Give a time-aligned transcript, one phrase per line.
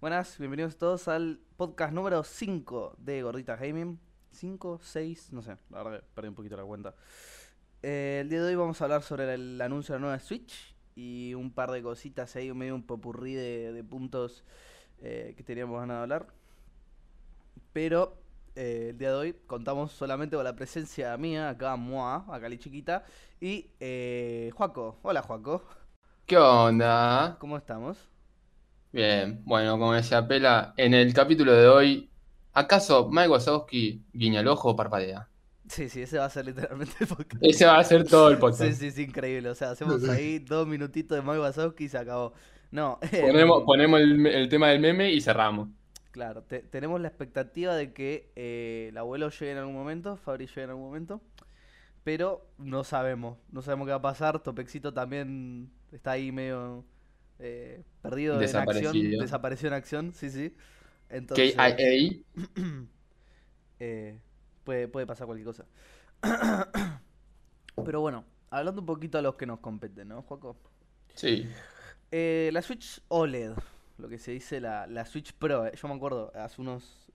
[0.00, 4.00] Buenas, bienvenidos todos al podcast número 5 de Gordita Gaming.
[4.32, 6.94] 5, 6, no sé, la verdad que perdí un poquito la cuenta.
[7.82, 10.74] Eh, el día de hoy vamos a hablar sobre el anuncio de la nueva Switch
[10.94, 14.42] y un par de cositas ahí, medio un popurrí de, de puntos
[15.02, 16.26] eh, que teníamos ganas de hablar.
[17.74, 18.16] Pero
[18.56, 22.58] eh, el día de hoy contamos solamente con la presencia mía, acá Moa, acá la
[22.58, 23.04] chiquita,
[23.38, 24.98] y eh, Juaco.
[25.02, 25.62] Hola Juaco,
[26.24, 27.36] ¿Qué onda?
[27.38, 28.08] ¿cómo estamos?
[28.92, 32.10] Bien, bueno, como decía Pela, en el capítulo de hoy,
[32.52, 35.28] ¿acaso Mike Wazowski guiña el ojo o parpadea?
[35.68, 37.42] Sí, sí, ese va a ser literalmente el podcast.
[37.42, 38.74] Ese va a ser todo el Sí, podcast.
[38.74, 39.48] sí, sí, increíble.
[39.50, 42.34] O sea, hacemos ahí dos minutitos de Mike Wazowski y se acabó.
[42.70, 45.68] No, Ponemos, em, ponemos el, el tema del meme y cerramos.
[46.10, 50.46] claro, te- tenemos la expectativa de que eh, el abuelo llegue en algún momento, Fabri
[50.46, 51.20] llegue en algún momento,
[52.04, 54.40] pero no sabemos, no sabemos qué va a pasar.
[54.42, 56.84] Topexito también está ahí medio
[57.40, 60.54] eh, perdido en acción, desapareció en acción, sí, sí.
[61.08, 62.22] Entonces, KIA.
[63.80, 64.18] eh,
[64.64, 65.64] puede, puede pasar cualquier cosa.
[67.84, 70.56] Pero bueno, hablando un poquito a los que nos competen, ¿no, Juaco?
[71.14, 71.48] Sí.
[72.10, 73.52] Eh, la Switch OLED,
[73.98, 77.06] lo que se dice la, la Switch Pro, eh, yo me acuerdo, hace unos...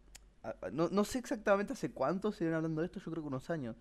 [0.71, 3.49] No, no sé exactamente hace cuánto se vienen hablando de esto, yo creo que unos
[3.49, 3.75] años.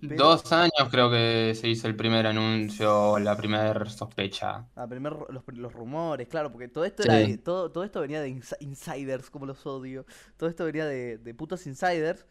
[0.00, 4.66] Pero- Dos años creo que se hizo el primer anuncio, la primera sospecha.
[4.74, 7.08] Ah, primer los, los rumores, claro, porque todo esto Sí.
[7.08, 10.04] era de- todo, todo esto venía de insi- insiders, como los odio.
[10.36, 12.26] Todo esto venía de, de putos insiders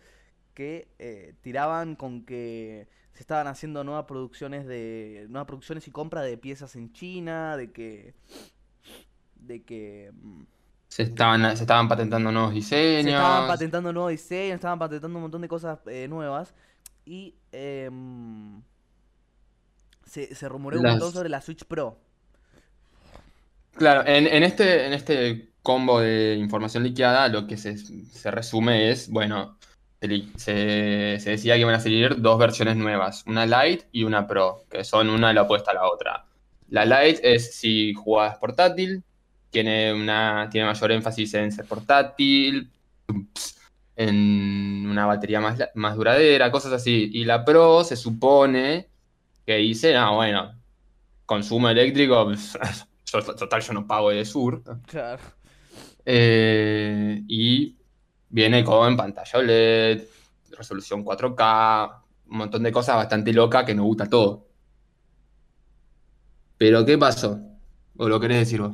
[0.54, 6.22] que eh, tiraban con que se estaban haciendo nuevas producciones de nuevas producciones y compra
[6.24, 8.14] de piezas en China, de que
[9.36, 10.44] de que mm,
[10.90, 13.48] Se estaban, se estaban patentando nuevos se estaban diseños.
[13.48, 16.54] patentando nuevos diseños, estaban patentando un montón de cosas eh, nuevas
[17.06, 18.62] y em,
[20.06, 21.98] se, se rumoreó un montón Las- sobre la Switch Pro.
[23.74, 28.92] Claro, en, en este, en este combo de información liqueada, lo que se, se resume
[28.92, 29.58] es, bueno,
[30.36, 34.66] se, se- decía que iban a salir dos versiones nuevas, una Lite y una Pro,
[34.70, 36.26] que son una la opuesta a la otra.
[36.70, 39.04] La Lite es si jugás portátil,
[39.50, 42.72] tiene una, tiene mayor énfasis en ser portátil,
[43.96, 47.10] en una batería más, más duradera, cosas así.
[47.14, 48.90] Y la Pro se supone
[49.46, 50.54] que dice, no, bueno,
[51.26, 52.32] consumo eléctrico,
[53.06, 54.62] yo- total yo no pago de sur.
[54.88, 55.22] Claro.
[56.06, 57.76] Eh, y
[58.30, 60.04] viene con pantalla OLED,
[60.58, 64.48] resolución 4K, un montón de cosas bastante locas que nos gusta todo.
[66.58, 67.40] Pero ¿qué pasó?
[67.98, 68.74] ¿O lo querés decir vos?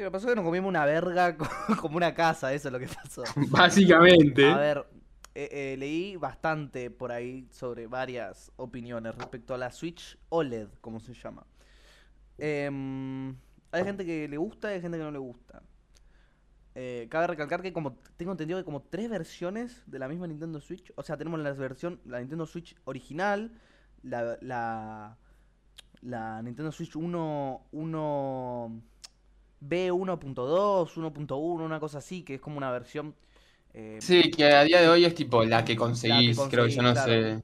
[0.00, 1.46] Que pasó que nos comimos una verga co-
[1.78, 3.22] como una casa, eso es lo que pasó.
[3.50, 4.48] Básicamente.
[4.50, 4.86] A ver,
[5.34, 11.00] eh, eh, leí bastante por ahí sobre varias opiniones respecto a la Switch OLED, como
[11.00, 11.44] se llama.
[12.38, 13.36] Em,
[13.72, 15.62] hay gente que le gusta y hay gente que no le gusta.
[16.74, 20.60] Eh, cabe recalcar que como tengo entendido que como tres versiones de la misma Nintendo
[20.60, 23.52] Switch, o sea, tenemos la versión, la Nintendo Switch original,
[24.02, 25.18] la, la,
[26.00, 28.82] la Nintendo Switch 1, 1
[29.60, 33.14] B1.2, 1.1, una cosa así, que es como una versión...
[33.74, 36.82] eh, Sí, que a día de hoy es tipo la que conseguís, creo que yo
[36.82, 37.42] no sé.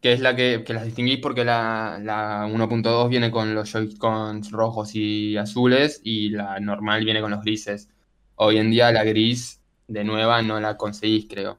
[0.00, 4.50] Que es la que, que las distinguís porque la, la 1.2 viene con los Joy-Cons
[4.52, 7.88] rojos y azules y la normal viene con los grises.
[8.36, 11.58] Hoy en día la gris de nueva no la conseguís, creo.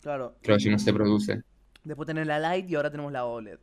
[0.00, 0.34] Claro.
[0.42, 1.42] Creo que no se produce.
[1.84, 3.58] Después tenés la Lite y ahora tenemos la OLED.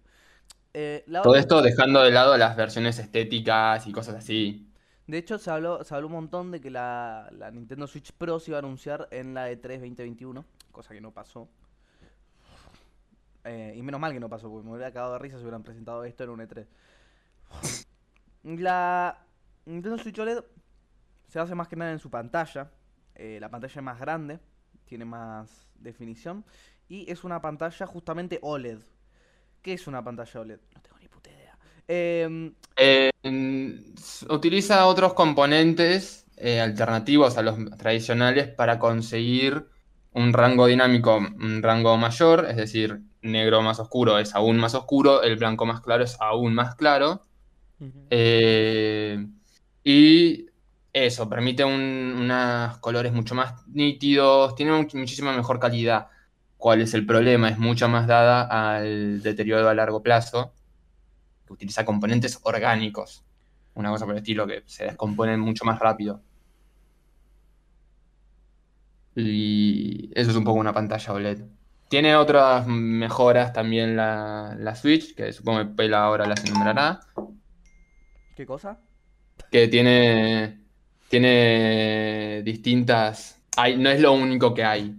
[0.73, 4.64] Eh, la Todo OLED, esto dejando de lado las versiones estéticas y cosas así.
[5.07, 8.39] De hecho, se habló, se habló un montón de que la, la Nintendo Switch Pro
[8.39, 11.47] se iba a anunciar en la E E3 2021, cosa que no pasó.
[13.43, 15.61] Eh, y menos mal que no pasó, porque me hubiera cagado de risa si hubieran
[15.61, 16.65] presentado esto en un E3.
[18.43, 19.23] La
[19.65, 20.43] Nintendo Switch OLED
[21.27, 22.71] se hace más que nada en su pantalla.
[23.13, 24.39] Eh, la pantalla es más grande,
[24.85, 26.43] tiene más definición.
[26.87, 28.79] Y es una pantalla justamente OLED.
[29.61, 30.59] ¿Qué es una pantalla OLED?
[30.73, 30.81] No
[31.87, 33.11] Em, Eh,
[34.29, 39.67] utiliza otros componentes eh, alternativos a los tradicionales para conseguir
[40.11, 45.23] un rango dinámico, un rango mayor, es decir, negro más oscuro es aún más oscuro,
[45.23, 47.21] el blanco más claro es aún más claro.
[48.09, 49.27] Eh,
[49.83, 50.47] y
[50.93, 56.07] eso, permite un- unos colores mucho más nítidos, tiene much- muchísima mejor calidad.
[56.57, 57.49] ¿Cuál es el problema?
[57.49, 58.43] Es mucho más dada
[58.77, 60.53] al deterioro a largo plazo,
[61.45, 63.23] que utiliza componentes orgánicos,
[63.73, 66.21] una cosa por el estilo, que se descomponen mucho más rápido.
[69.15, 71.43] Y eso es un poco una pantalla OLED.
[71.87, 76.99] Tiene otras mejoras también la, la Switch, que supongo que Pela ahora las enumerará
[78.35, 78.79] ¿Qué cosa?
[79.51, 80.65] que tiene
[81.09, 83.41] tiene distintas.
[83.57, 84.95] Hay, no es lo único que hay.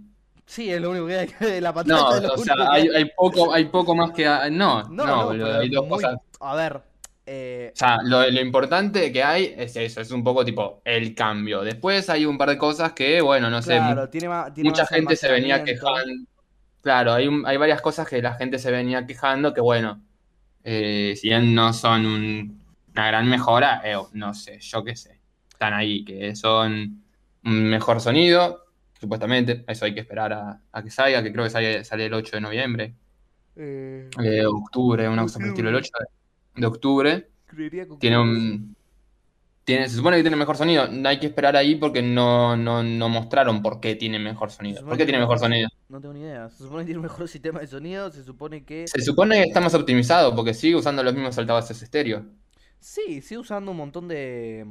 [0.47, 1.29] Sí, es lo único que hay.
[1.61, 4.25] La pantalla No, es lo o sea, que hay, hay poco, hay poco más que.
[4.25, 6.15] No, No, no, no, hay dos muy- cosas.
[6.39, 6.81] A ver,
[7.25, 11.13] eh, O sea, lo, lo importante que hay es eso, es un poco tipo el
[11.13, 11.61] cambio.
[11.63, 14.83] Después hay un par de cosas que, bueno, no sé, claro, tiene, ma- tiene mucha
[14.83, 16.13] más gente se venía quejando.
[16.81, 20.01] Claro, hay, un- hay varias cosas que la gente se venía quejando que, bueno,
[20.63, 25.19] eh, si bien no son un- una gran mejora, eh, no sé, yo qué sé.
[25.51, 27.03] Están ahí, que son
[27.43, 28.63] un mejor sonido,
[28.99, 29.63] supuestamente.
[29.67, 32.37] Eso hay que esperar a, a que salga, que creo que sale, sale el 8
[32.37, 32.93] de noviembre,
[33.55, 35.91] Eh, eh, octubre, una cosa por el estilo, el 8
[36.55, 37.29] de, de octubre.
[37.45, 38.39] creería que Tiene octubre.
[38.39, 38.77] un.
[39.63, 40.87] Tiene, se supone que tiene mejor sonido.
[40.87, 44.85] No hay que esperar ahí porque no, no, no mostraron por qué tiene mejor sonido.
[44.85, 45.67] ¿Por qué tiene mejor sonido?
[45.89, 46.49] No tengo ni idea.
[46.49, 48.09] Se supone que tiene un mejor sistema de sonido.
[48.11, 48.87] Se supone que.
[48.87, 52.25] Se supone que está más optimizado porque sigue usando los mismos altavoces estéreo.
[52.79, 54.65] Sí, sigue usando un montón de.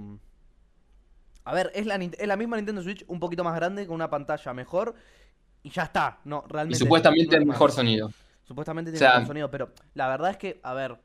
[1.47, 4.11] A ver, es la, es la misma Nintendo Switch, un poquito más grande, con una
[4.11, 4.95] pantalla mejor.
[5.63, 6.19] Y ya está.
[6.25, 6.79] No, Y realmente.
[6.79, 8.11] supuestamente no hay mejor sonido.
[8.45, 10.99] Supuestamente O tiene sea, mejor sonido, pero la verdad es que, a ver.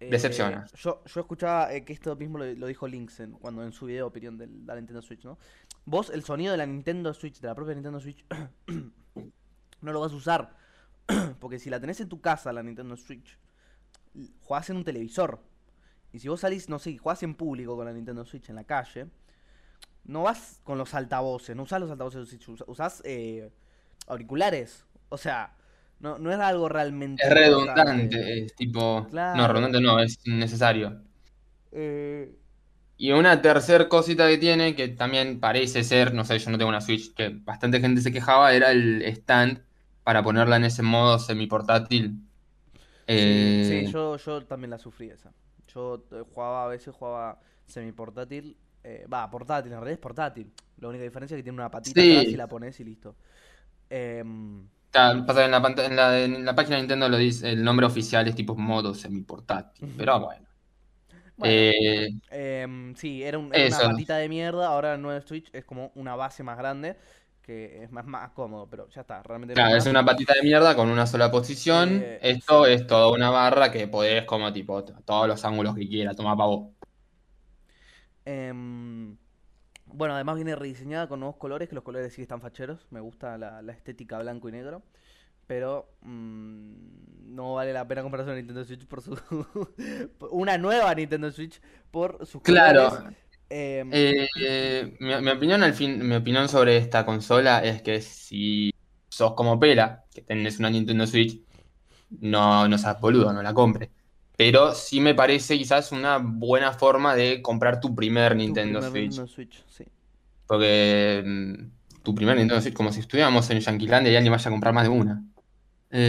[0.00, 0.66] eh, Decepciona.
[0.76, 3.86] Yo, yo escuchaba eh, que esto mismo lo, lo dijo Lynx en, cuando en su
[3.86, 5.38] video opinión de la Nintendo Switch, ¿no?
[5.84, 8.24] Vos, el sonido de la Nintendo Switch, de la propia Nintendo Switch,
[9.80, 10.56] no lo vas a usar.
[11.40, 13.38] Porque si la tenés en tu casa, la Nintendo Switch,
[14.42, 15.40] jugás en un televisor.
[16.12, 18.64] Y si vos salís, no sé, jugás en público con la Nintendo Switch en la
[18.64, 19.08] calle,
[20.04, 23.50] no vas con los altavoces, no usás los altavoces de Switch, us- usás eh,
[24.08, 24.86] auriculares.
[25.10, 25.56] O sea,
[26.00, 29.08] no, no es algo realmente Es redundante, es tipo.
[29.32, 31.02] No, redundante no, es innecesario.
[31.72, 32.34] Eh,
[32.96, 36.68] Y una tercer cosita que tiene, que también parece ser, no sé, yo no tengo
[36.68, 39.64] una Switch, que bastante gente se quejaba, era el stand
[40.04, 42.20] para ponerla en ese modo semiportátil.
[43.14, 45.32] sí, Eh, sí, yo, yo también la sufrí esa.
[45.68, 48.56] Yo eh, jugaba, a veces jugaba semi-portátil.
[48.84, 50.52] Eh, Va, portátil, en realidad es portátil.
[50.78, 52.12] La única diferencia es que tiene una patita Sí.
[52.16, 53.16] atrás y la pones y listo.
[53.90, 57.64] Em, Está- pasa en la, en la, en la página de Nintendo lo dice, el
[57.64, 59.94] nombre oficial es tipo modo semiportátil, Ujú.
[59.98, 60.46] pero bueno.
[61.36, 64.68] bueno, Eh, em, sí, era, un- era una patita de mierda.
[64.68, 66.96] Ahora el nuevo Switch es como una base más grande.
[67.42, 69.22] Que es más, más cómodo, pero ya está.
[69.22, 72.00] Realmente claro, es una patita de mierda con una sola posición.
[72.02, 72.72] Eh, Esto sí.
[72.72, 76.72] es toda una barra que podés como tipo todos los ángulos que quieras, toma pavo.
[78.24, 79.16] Em,
[79.86, 82.86] bueno, además viene rediseñada con nuevos colores, que los colores sí están facheros.
[82.90, 84.82] Me gusta la, la estética blanco y negro.
[85.46, 89.18] Pero mm, no vale la pena comprarse una Nintendo Switch por su...
[90.32, 91.60] una nueva Nintendo Switch
[91.90, 92.82] por sus Claro.
[92.82, 93.04] colores.
[93.50, 98.00] Em, Eh, eh, mi, mi opinión al fin, mi opinión sobre esta consola es que
[98.02, 98.72] si
[99.08, 101.40] sos como Pela, que tenés una Nintendo Switch,
[102.10, 103.90] no, no seas boludo, no la compres.
[104.36, 108.90] Pero sí me parece quizás una buena forma de comprar tu primer tu Nintendo primer
[108.90, 108.92] Switch.
[108.92, 109.84] Nintendo Switch, sí.
[110.46, 114.52] Porque mm, tu primer Nintendo Switch, como si estuviéramos en Yanquilandia y alguien vaya a
[114.52, 115.24] comprar más de una.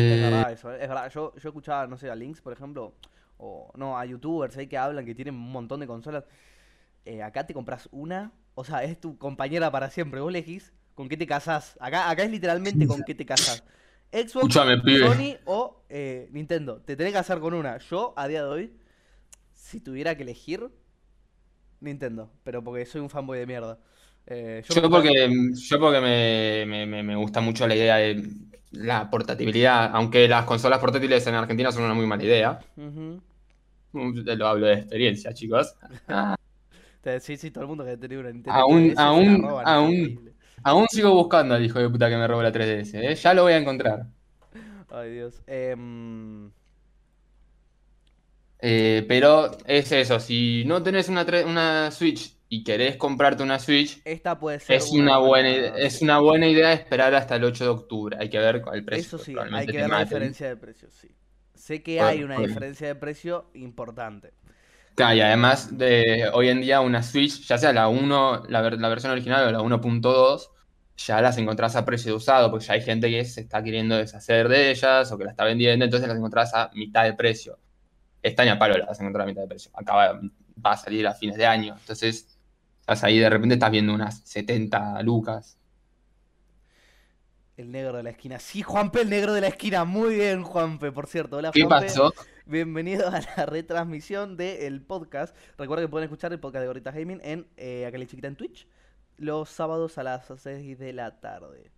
[0.08, 1.10] Es Eh, verdad eso, es verdad.
[1.12, 2.94] Yo, yo escuchaba, no sé, a Links, por ejemplo,
[3.38, 6.26] o no, a youtubers ahí que hablan que tienen un montón de consolas.
[7.06, 10.22] Eh, acá te compras una, o sea, es tu compañera para siempre.
[10.22, 11.78] Vos elegís con qué te casás.
[11.82, 13.64] Acá, acá es literalmente con qué te casás.
[14.12, 14.54] Xbox.
[14.54, 16.82] Sony o eh, Nintendo.
[16.82, 17.78] Te tenés que casar con una.
[17.80, 18.74] Yo, a día de hoy,
[19.54, 20.70] si tuviera que elegir,
[21.82, 22.32] Nintendo.
[22.44, 23.80] Pero porque soy un fanboy de mierda.
[24.28, 28.24] Eh, yo porque, yo porque me, me- me- me gusta mucho la idea de
[28.72, 32.60] la portabilidad, aunque las consolas portátiles en Argentina son una muy mala idea.
[32.76, 33.22] Ujú.
[33.94, 35.76] Lo hablo de experiencia, chicos.
[36.08, 36.36] Ah,
[37.22, 39.46] Sí, sí, todo el mundo que ha tenido una Nintendo Aún- 3DS se la aún-
[39.64, 40.25] aún-.
[40.64, 43.16] Aún sigo buscando al hijo de puta que me robó la 3DS, ¿eh?
[43.16, 44.08] Ya lo voy a encontrar.
[44.90, 45.42] Ay, Dios.
[45.48, 46.52] Em,
[48.60, 54.40] Eh, pero es eso, si no tenés una, Switch y querés comprarte una Switch, esta
[54.40, 57.64] puede ser es una buena, ide- buena- es una buena idea esperar hasta el 8
[57.66, 58.18] de octubre.
[58.20, 59.06] Hay que ver cuál precio.
[59.08, 60.08] Eso sí, hay que ver la maten.
[60.08, 61.10] diferencia de precio, sí.
[61.54, 64.34] Sé que hay una diferencia de precio importante.
[64.96, 68.80] Claro, y además de hoy en día una Switch, ya sea la 1, la, ver-
[68.80, 70.52] la versión original o la 1.2,
[70.98, 73.98] ya las encontrás a precio de usado, porque ya hay gente que se está queriendo
[73.98, 77.60] deshacer de ellas o que la está vendiendo, entonces las encontrás a mitad de precio.
[78.24, 79.72] Esta ni a palo las vas a encontrar a mitad de precio.
[79.76, 80.20] Acaba,
[80.66, 81.76] va a salir a fines de año.
[81.80, 82.40] Entonces,
[82.82, 85.58] estás ahí, de repente estás viendo unas 70 lucas.
[87.58, 88.40] El negro de la esquina.
[88.40, 89.86] Sí, Juanpe, el negro de la esquina.
[89.86, 91.38] Muy bien, Juanpe, por cierto.
[91.38, 91.88] Hola, ¿Qué Juanpe.
[91.88, 92.14] pasó?
[92.48, 95.36] Bienvenido a la retransmisión del podcast.
[95.58, 98.68] Recuerda que pueden escuchar el podcast de Gorritas Gaming en eh, Chiquita en Twitch
[99.18, 101.72] los sábados a las 6 de la tarde.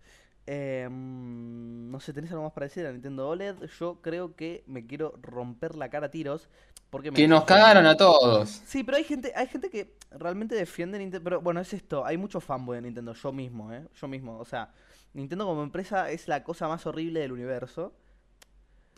[0.44, 3.64] Em, no sé, ¿tenés algo más para decir a Nintendo OLED?
[3.78, 6.50] Yo creo que me quiero romper la cara a tiros.
[6.90, 8.50] ¿Por qué me Que nos cagaron a todos.
[8.66, 11.24] Sí, pero hay gente, hay gente que realmente defiende Nintendo.
[11.24, 13.86] Pero bueno, es esto, hay mucho fanboy de Nintendo, yo mismo, ¿eh?
[13.94, 14.70] Yo mismo, o sea,
[15.14, 17.94] Nintendo como empresa es la cosa más horrible del universo.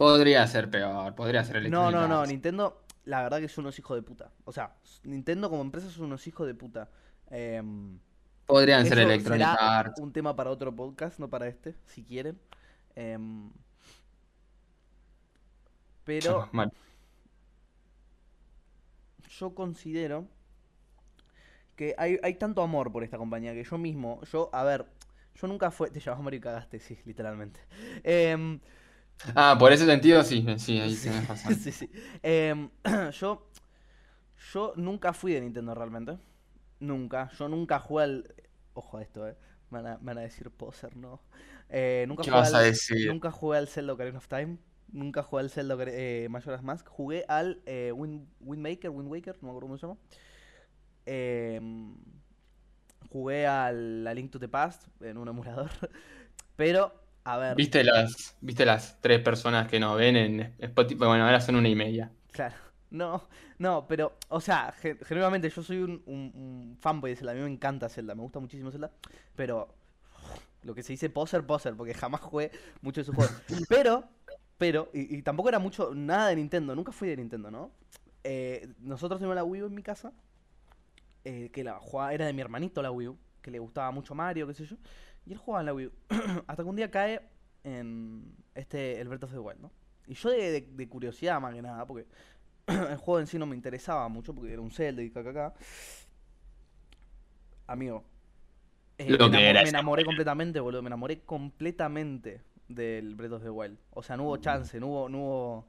[0.01, 2.31] Podría ser peor, podría ser No, Electronic no, no, Arts.
[2.31, 4.33] Nintendo, la verdad que son unos hijos de puta.
[4.47, 6.89] O sea, Nintendo como empresa son unos hijos de puta.
[7.29, 7.99] Em,
[8.47, 10.01] Podrían ser Electronic Arts.
[10.01, 12.41] un tema para otro podcast, no para este, si quieren.
[12.97, 13.51] Em,
[16.05, 16.73] pero Mal.
[19.39, 20.27] yo considero
[21.77, 24.87] que hay, hay tanto amor por esta compañía que yo mismo, yo, a ver,
[25.35, 25.91] yo nunca fue.
[25.91, 27.61] Te llamas Mario y cagaste, sí, literalmente.
[28.03, 28.61] Em,
[29.35, 31.55] Ah, por ese sentido sí, sí, ahí sí, tenés razón.
[31.63, 31.91] sí, sí.
[32.23, 32.71] Em,
[33.21, 33.47] yo,
[34.53, 36.19] yo nunca fui de Nintendo realmente.
[36.81, 37.31] Nunca.
[37.39, 38.35] Yo nunca jugué al.
[38.75, 39.37] Ojo a esto, eh.
[39.71, 41.21] Me van a, me van a decir poser, no.
[41.69, 43.09] Eh, nunca ¿Qué jugué vas a al- decir?
[43.09, 44.59] Nunca jugué al Zelda Ocarina of Time.
[44.93, 46.89] Nunca jugué al Zelda eh, Majora's Mask.
[46.89, 49.99] Jugué al eh, Wind, Wind Maker, Wind Waker, no me acuerdo cómo se llama.
[51.07, 51.95] Em,
[53.11, 55.71] jugué al a Link to the Past en un emulador.
[56.57, 60.99] Pero, a ver, ¿Viste las, ¿Viste las tres personas que nos ven en Spotify?
[61.05, 62.13] Bueno, ahora son una y media.
[62.33, 62.57] claro.
[62.91, 67.33] No, no, pero, o sea, ge- genuinamente yo soy un, un- un fanboy de Zelda.
[67.33, 68.91] A mí me encanta Zelda, me gusta muchísimo Zelda.
[69.37, 69.69] Pero,
[70.63, 73.37] lo que se dice poser, poser, porque jamás jugué mucho de sus juegos.
[73.69, 74.05] Pero,
[74.59, 77.73] pero, y, y tampoco era mucho, nada de Nintendo, nunca fui de Nintendo, ¿no?
[78.25, 80.13] Eh, nosotros teníamos la Wii U en mi casa,
[81.25, 84.15] eh, que la jugaba, era de mi hermanito la Wii U, que le gustaba mucho
[84.15, 84.77] Mario, qué sé yo,
[85.27, 85.93] y él jugaba en la Wii U.
[86.47, 87.21] Hasta que un día cae
[87.65, 89.71] en este, el Breath of the Wild, ¿no?
[90.07, 92.07] Y yo de, de- de curiosidad más que nada, porque
[92.67, 95.55] el juego en sí no me interesaba mucho, porque era un Zelda y caca
[97.67, 98.05] Amigo,
[98.99, 103.33] eh, Lo me, que enamo- era me enamoré completamente, boludo, me enamoré completamente del Breath
[103.33, 103.79] of the Wild.
[103.91, 105.67] O sea, no hubo chance, no hubo, no hubo,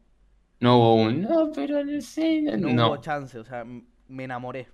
[0.59, 1.21] No hubo un.
[1.21, 2.41] No, pero no sé.
[2.57, 2.87] no No.
[2.87, 3.65] hubo chance, o sea,
[4.07, 4.67] me enamoré.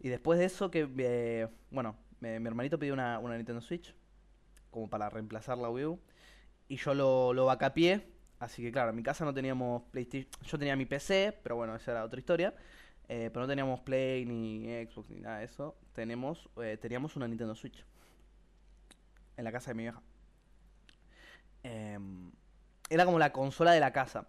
[0.00, 3.94] Y después de eso que, eh, bueno, me- mi hermanito pidió una, una Nintendo Switch,
[4.76, 5.98] como para reemplazar la Wii U,
[6.68, 8.06] y yo lo, lo vacapié,
[8.38, 11.74] así que claro, en mi casa no teníamos PlayStation, yo tenía mi PC, pero bueno,
[11.74, 12.54] esa era otra historia,
[13.08, 17.26] eh, pero no teníamos Play, ni Xbox, ni nada de eso, tenemos, eh, teníamos una
[17.26, 17.86] Nintendo Switch,
[19.38, 20.02] en la casa de mi vieja.
[21.62, 22.30] Em,
[22.90, 24.28] era como la consola de la casa.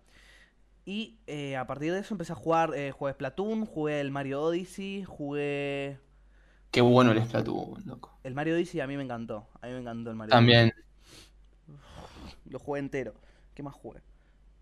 [0.86, 5.04] Y eh, a partir de eso empecé a jugar, jugué Splatoon, jugué el Mario Odyssey,
[5.04, 6.00] jugué...
[6.72, 8.12] Qué bueno el Splatoon, loco.
[8.24, 10.72] El Mario Odyssey a mí me encantó, a mí me encantó el Mario También.
[10.72, 10.84] Odyssey.
[12.50, 13.14] Lo jugué entero.
[13.54, 14.02] ¿Qué más jugué?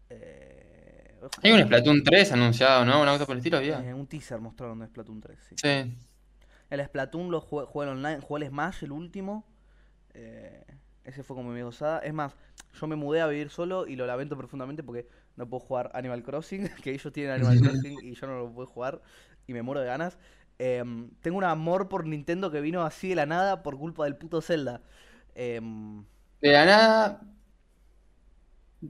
[0.10, 3.02] Eh, Hay un Splatoon 3 anunciado, ¿no?
[3.02, 3.80] Un auto por el estilo, había.
[3.80, 5.56] eh, un teaser mostraron de Splatoon 3, sí.
[5.56, 5.94] Sí.
[6.70, 9.46] El Splatoon lo jugué, jugué online, jugué el Smash, el último.
[10.14, 10.64] eh,
[11.04, 12.00] ese fue como mi gozada.
[12.00, 12.34] Es más,
[12.74, 16.24] yo me mudé a vivir solo y lo lamento profundamente porque no puedo jugar Animal
[16.24, 19.02] Crossing, que ellos tienen Animal Crossing y yo no lo puedo jugar
[19.48, 20.18] y me muero de ganas.
[20.60, 24.18] Em, tengo un amor por Nintendo que vino así de la nada por culpa del
[24.18, 24.82] puto Zelda.
[25.36, 26.04] Em,
[26.42, 27.22] De la nada.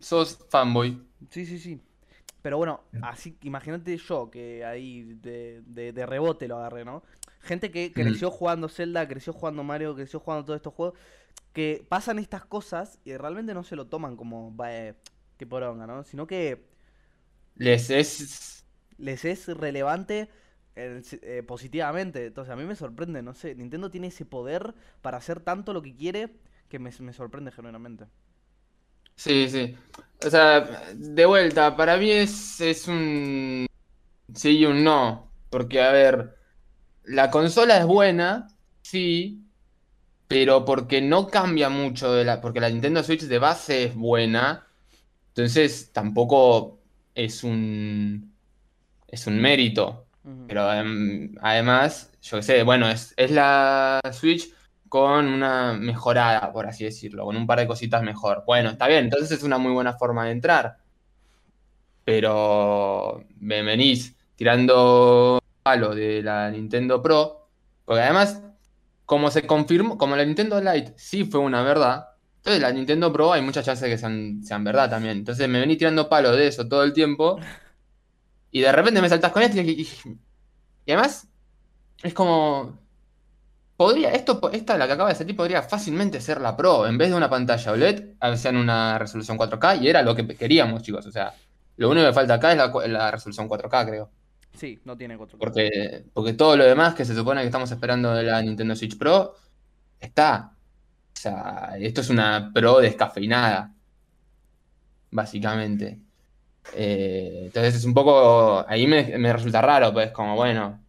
[0.09, 0.91] Sos fanboy.
[1.29, 1.81] sí, sí, sí.
[2.41, 7.03] Pero bueno, así imagínate yo que ahí de, de- de rebote lo agarré, ¿no?
[7.41, 10.99] Gente que creció jugando Zelda, creció jugando Mario, creció jugando todos estos juegos,
[11.53, 14.95] que pasan estas cosas y realmente no se lo toman como, eh,
[15.37, 16.03] qué poronga, ¿no?
[16.03, 16.65] Sino que
[17.57, 18.63] Les es.
[18.97, 20.29] les es relevante
[20.75, 22.25] eh, positivamente.
[22.27, 25.81] Entonces a mí me sorprende, no sé, Nintendo tiene ese poder para hacer tanto lo
[25.81, 26.29] que quiere
[26.69, 28.05] que me, me sorprende genuinamente.
[29.15, 29.75] Sí, sí.
[30.25, 30.61] O sea,
[30.93, 33.65] de vuelta, para mí es, es un
[34.33, 35.31] sí y un no.
[35.49, 36.35] Porque, a ver,
[37.05, 38.47] la consola es buena,
[38.81, 39.45] sí,
[40.27, 42.41] pero porque no cambia mucho de la.
[42.41, 44.67] Porque la Nintendo Switch de base es buena.
[45.29, 46.81] Entonces tampoco
[47.15, 48.35] es un.
[49.07, 50.04] es un mérito.
[50.47, 54.51] Pero em, además, yo qué sé, bueno, es, es la Switch
[54.89, 58.43] con una mejorada, por así decirlo, con un par de cositas mejor.
[58.45, 60.77] Bueno, está bien, entonces es una muy buena forma de entrar.
[62.03, 67.47] Pero me venís tirando palo de la Nintendo Pro,
[67.83, 68.41] porque además,
[69.05, 73.33] como se confirmó, como la Nintendo Lite sí fue una verdad, entonces la Nintendo Pro
[73.33, 75.17] hay muchas chances de que sean, sean verdad también.
[75.17, 77.39] Entonces me venís tirando palo de eso todo el tiempo.
[78.55, 79.87] Y de repente me saltas con esto y, y-
[80.85, 81.27] y además
[82.03, 82.79] es como
[83.77, 86.87] podría esto esta la que acaba de salir podría fácilmente ser la Pro.
[86.87, 90.83] En vez de una pantalla OLED hacían una resolución 4K y era lo que queríamos
[90.83, 91.05] chicos.
[91.07, 91.33] O sea
[91.77, 94.11] lo único que falta acá es la, la resolución 4K creo.
[94.53, 98.13] Sí, no tiene cuatro porque porque todo lo demás que se supone que estamos esperando
[98.13, 99.35] de la Nintendo Switch Pro
[99.99, 100.53] está.
[101.17, 103.73] O sea esto es una Pro descafeinada
[105.11, 105.99] básicamente
[106.71, 108.65] Eh, entonces es un poco.
[108.67, 110.85] Ahí me, me resulta raro, pues como, bueno,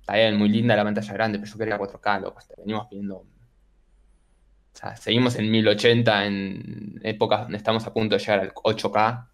[0.00, 2.40] está bien, muy linda la pantalla grande, pero yo quería 4K, loco.
[2.46, 3.16] te Venimos pidiendo.
[3.16, 9.30] O sea, seguimos en 1080 en épocas donde estamos a punto de llegar al 8K.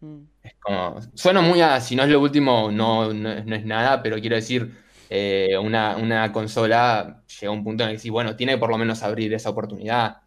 [0.00, 0.24] Mm.
[0.42, 1.00] Es como.
[1.14, 1.80] Suena muy a.
[1.80, 4.74] Si no es lo último, no, no es nada, pero quiero decir.
[5.08, 8.58] eh, una, una consola llega a un punto en el que sí, bueno, tiene que
[8.58, 10.22] por lo menos abrir esa oportunidad.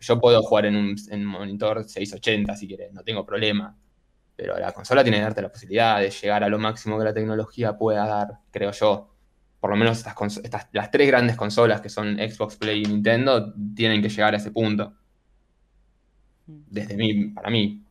[0.00, 3.76] Yo puedo jugar en un, en monitor 680 si quieres, no tengo problema.
[4.36, 7.14] Pero la consola tiene que darte la posibilidad de llegar a lo máximo que la
[7.14, 9.10] tecnología pueda dar, creo yo.
[9.60, 13.54] Por lo menos estas, estas- las tres grandes consolas que son Xbox, Play y Nintendo
[13.74, 14.92] tienen que llegar a ese punto.
[16.46, 16.58] Mm.
[16.68, 17.82] Desde mí, para mí.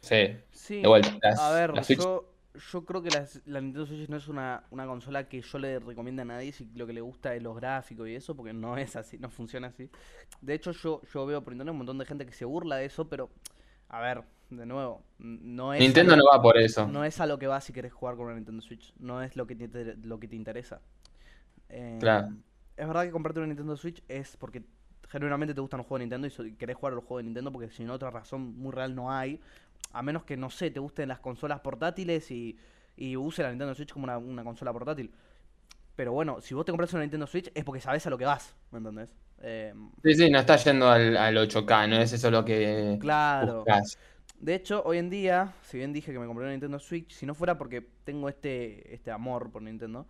[0.00, 1.16] Sí, Sí, de vuelta.
[1.22, 2.24] las- a ver, la Switch- yo,
[2.54, 5.78] yo creo que las- la Nintendo Switch no es una, una consola que yo le
[5.78, 8.76] recomiende a nadie si lo que le gusta es los gráficos y eso, porque no
[8.76, 9.88] es así, no funciona así.
[10.40, 12.86] De hecho, yo, yo veo por internet un montón de gente que se burla de
[12.86, 13.30] eso, pero,
[13.88, 15.80] a ver, de nuevo, no es...
[15.80, 16.86] Nintendo no va por eso.
[16.88, 19.36] no es a lo que vas si querés jugar con una Nintendo Switch, no es
[19.36, 20.80] lo que te, lo que te interesa.
[21.68, 22.28] Eh, Claro.
[22.76, 24.62] Es verdad que comprarte una Nintendo Switch es porque
[25.08, 27.50] genuinamente te gustan los juegos de Nintendo y querés jugar a los juegos de Nintendo
[27.52, 29.40] porque si no otra razón muy real no hay.
[29.92, 32.58] A menos que, no sé, te gusten las consolas portátiles y,
[32.96, 35.12] y use la Nintendo Switch como una, una consola portátil.
[35.96, 38.24] Pero bueno, si vos te compras una Nintendo Switch es porque sabés a lo que
[38.24, 39.16] vas, ¿me entendés?
[39.40, 43.64] Eh, Sí, sí, no está yendo al, al 8K, no es eso lo que claro.
[44.38, 47.26] De hecho, hoy en día, si bien dije que me compré una Nintendo Switch, si
[47.26, 50.06] no fuera porque tengo este, este amor por Nintendo,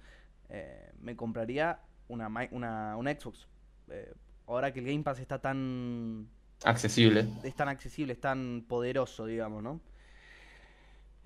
[0.51, 3.49] eh, me compraría una, una Xbox.
[3.89, 4.13] Eh,
[4.47, 6.29] ahora que el Game Pass está tan,
[6.65, 7.27] Accesible.
[7.43, 9.81] es tan accesible, es tan poderoso, digamos, ¿no?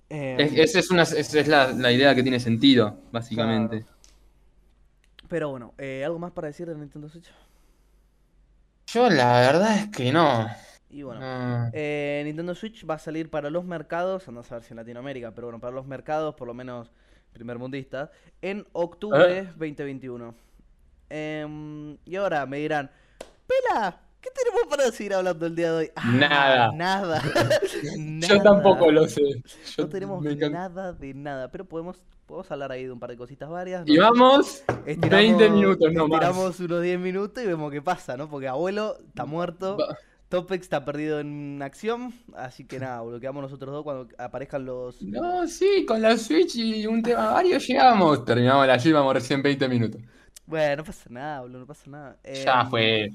[0.08, 3.84] Eh, Es- esa es, una, es la, la idea que tiene sentido, básicamente.
[5.28, 7.30] pero bueno, eh, ¿algo más para decir de Nintendo Switch?
[8.86, 10.46] Yo la verdad es que no.
[10.90, 11.70] Y bueno, No.
[11.72, 15.30] eh, Nintendo Switch va a salir para los mercados, anda a saber si en Latinoamérica,
[15.34, 16.90] pero bueno, para los mercados, por lo menos
[17.32, 18.10] primermundistas,
[18.42, 19.44] en octubre ¿Eh?
[19.56, 20.34] 2021.
[21.08, 22.90] Em, y ahora me dirán,
[23.46, 25.90] Pela, ¿qué tenemos para seguir hablando el día de hoy?
[25.96, 26.72] Ah, Nada.
[26.72, 27.22] Nada.
[28.28, 29.20] Yo tampoco lo sé.
[29.76, 33.16] Yo No tenemos nada de nada, pero podemos, podemos hablar ahí de un par de
[33.16, 33.86] cositas varias.
[33.86, 34.02] Y ¿no?
[34.04, 36.22] vamos Estiramos- 20 minutos no más.
[36.22, 38.30] Estiramos unos 10 minutos y vemos qué pasa, ¿no?
[38.30, 43.42] Porque abuelo está muerto, Va- Topex está perdido en acción, así que nada, lo quedamos
[43.42, 45.02] nosotros dos cuando aparezcan los...
[45.02, 48.24] No, sí, con la Switch y un tema varios llegamos.
[48.24, 50.00] Terminamos la llevamos recién 20 minutos.
[50.46, 52.16] Bueno, no pasa nada, boludo, no pasa nada.
[52.24, 53.10] Ya Em, fue.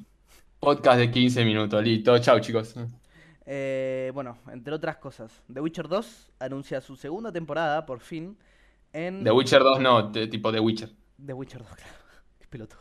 [0.59, 2.17] Podcast de 15 minutos, listo.
[2.19, 2.75] Chau, chicos.
[3.45, 8.37] eh, bueno, entre otras cosas, The Witcher 2 anuncia su segunda temporada, por fin,
[8.91, 9.23] en...
[9.23, 10.89] The Witcher 2 no, de- tipo The Witcher.
[11.25, 11.93] The Witcher 2, claro.
[12.39, 12.79] Qué pelotudo.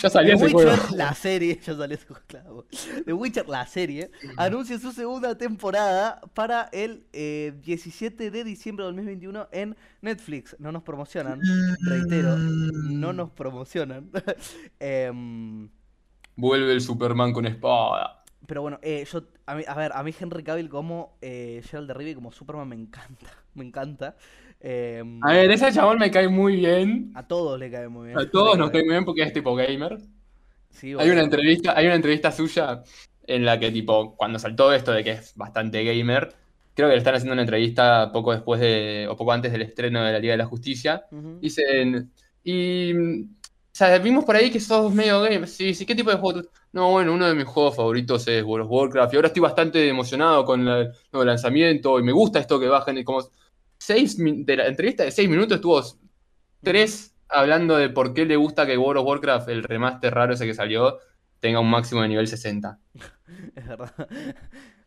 [0.00, 0.96] Ya salió The ese Witcher, juego.
[0.96, 2.66] la serie, ya salió ese juego, claro.
[3.04, 8.92] The Witcher, la serie, anuncia su segunda temporada para el eh, 17 de diciembre de
[8.92, 10.54] 2021 en Netflix.
[10.60, 11.40] No nos promocionan,
[11.88, 14.10] reitero, no nos promocionan.
[14.78, 15.68] Em,
[16.40, 18.22] Vuelve el Superman con espada.
[18.46, 21.88] pero bueno, eh, yo, a, mí- a ver, a mí Henry Cavill como eh, Gerald
[21.88, 24.16] de Rivia como Superman me encanta, me encanta.
[24.60, 27.12] Em, A ver, ese chabón me cae muy bien.
[27.14, 28.18] a todos le cae muy bien.
[28.18, 29.98] A todos nos cae muy bien porque es tipo gamer.
[30.70, 32.82] Sí, Hay una entrevista, hay una entrevista suya
[33.26, 36.32] en la que, tipo, cuando saltó esto de que es bastante gamer,
[36.74, 40.02] creo que le están haciendo una entrevista poco después de, o poco antes del estreno
[40.04, 41.04] de la Liga de la Justicia.
[41.40, 42.12] Dicen,
[42.44, 42.92] y,
[43.86, 45.48] sea, vimos por ahí que sos medio gamer.
[45.48, 46.42] Sí, sí, ¿qué tipo de juego?
[46.42, 49.42] tú-?" No, bueno, uno de mis juegos favoritos es World of Warcraft y ahora estoy
[49.42, 53.22] bastante emocionado con la- el nuevo lanzamiento y me gusta esto que bajan como
[53.78, 55.82] seis, de la entrevista de seis minutos estuvo
[56.62, 60.46] tres hablando de por qué le gusta que World of Warcraft, el remaster raro ese
[60.46, 60.98] que salió,
[61.40, 62.78] tenga un máximo de nivel 60.
[63.54, 63.92] Es verdad.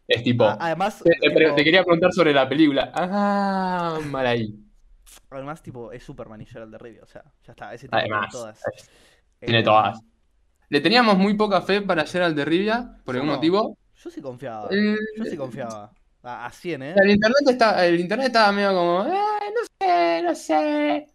[0.07, 1.11] Es tipo, Además, te,
[1.55, 2.91] te quería preguntar sobre la película.
[2.93, 4.53] Ah, mal ahí.
[5.37, 8.29] Además, tipo, es Superman y Gerald de Rivia, o sea, ya está, ese tipo Además,
[8.29, 8.63] tiene todas.
[9.39, 9.99] tiene Eh, todas.
[10.69, 13.35] Le teníamos muy poca fe para Gerald de Rivia, por algún no.
[13.35, 13.77] motivo.
[13.95, 15.91] Yo sí confiaba, Eh, yo sí confiaba.
[16.23, 16.95] A, a 100, ¿eh?
[16.95, 21.07] El internet, está, el internet estaba medio como, "Eh, no sé, no sé.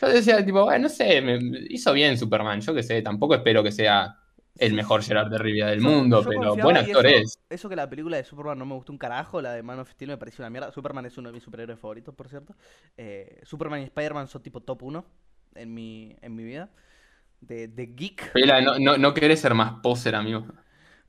[0.00, 3.62] Yo decía, tipo, bueno, no sé, me, hizo bien Superman, yo qué sé, tampoco espero
[3.62, 4.16] que sea
[4.58, 7.38] el mejor Gerard de Rivia del mundo, yo pero buen actor eso, es.
[7.48, 9.90] Eso que la película de Superman no me gustó un carajo, la de Man of
[9.90, 10.72] Steel me pareció una mierda.
[10.72, 12.54] Superman es uno de mis superhéroes favoritos, por cierto.
[12.96, 15.04] Eh, Superman y Spider-Man son tipo top 1
[15.54, 16.70] en mi, en mi vida.
[17.40, 18.32] De, de geek.
[18.32, 20.46] Pela, no, no, no querés ser más poser, amigo.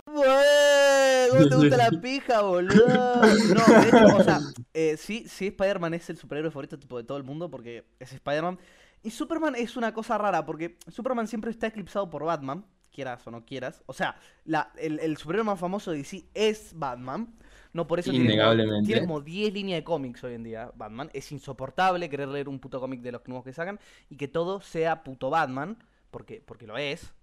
[0.05, 2.87] ¿Cómo te gusta la pija, boludo?
[2.87, 4.39] No, de hecho, o sea,
[4.73, 8.11] eh, sí, sí, Spider-Man es el superhéroe favorito tipo de todo el mundo porque es
[8.13, 8.59] Spider-Man.
[9.03, 13.31] Y Superman es una cosa rara porque Superman siempre está eclipsado por Batman, quieras o
[13.31, 13.83] no quieras.
[13.87, 17.33] O sea, la, el, el superhéroe más famoso de DC es Batman,
[17.73, 18.85] No por eso tiene como, Innegablemente.
[18.85, 21.09] tiene como 10 líneas de cómics hoy en día, Batman.
[21.13, 24.61] Es insoportable querer leer un puto cómic de los nuevos que sacan y que todo
[24.61, 25.77] sea puto Batman,
[26.11, 27.13] porque, porque lo es.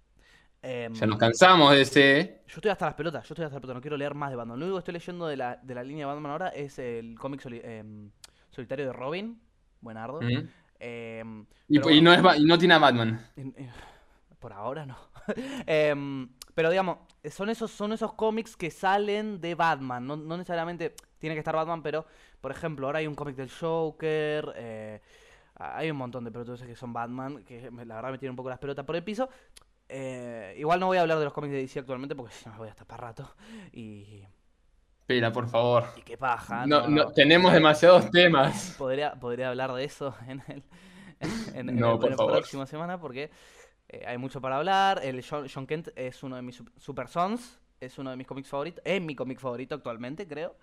[0.61, 2.41] Em, Ya nos cansamos de ese.
[2.47, 4.35] yo estoy hasta las pelotas, yo estoy hasta las pelotas, no quiero leer más de
[4.35, 4.59] Batman.
[4.59, 7.17] Lo único que estoy leyendo de la, de la línea de Batman ahora es el
[7.19, 8.11] cómic soli- em,
[8.49, 9.39] solitario de Robin,
[9.81, 10.19] buenardo.
[10.21, 10.49] ¿Mm?
[10.79, 12.21] Em, Y, pero y bueno.
[12.21, 13.25] no es, y no tiene a Batman.
[14.39, 14.97] En- eh, Por ahora no.
[15.67, 16.97] Em, pero digamos,
[17.31, 20.05] son esos, son esos cómics que salen de Batman.
[20.05, 22.05] No, no necesariamente tiene que estar Batman, pero,
[22.41, 24.53] por ejemplo, ahora hay un cómic del Joker.
[24.55, 25.01] eh,
[25.55, 28.49] hay un montón de pelotudos que son Batman, que la verdad me tienen un poco
[28.49, 29.29] las pelotas por el piso.
[29.89, 32.53] Eh, igual no voy a hablar de los cómics de DC actualmente porque si no
[32.53, 33.35] me voy hasta para rato.
[33.73, 34.23] Y,
[35.01, 35.85] Espera, por favor.
[35.97, 36.65] y qué paja.
[36.67, 38.75] No, no, no, tenemos demasiados temas.
[38.77, 40.63] Podría, podría hablar de eso en el,
[41.55, 42.33] en, en No, el- por en la favor.
[42.33, 43.31] próxima semana porque
[43.89, 45.01] eh, hay mucho para hablar.
[45.03, 48.27] El John, John Kent es uno de mis sup- Super Sons, es uno de mis
[48.27, 50.55] cómics favoritos, es mi cómic favorito actualmente, creo.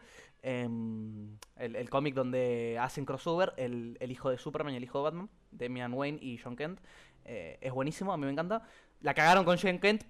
[0.42, 4.98] Em, el el cómic donde hacen crossover el, el hijo de Superman y el hijo
[4.98, 6.78] de Batman, Damian Wayne y John Kent.
[7.24, 8.62] eh, es buenísimo, a mí me encanta.
[9.00, 10.04] La cagaron con John Kent,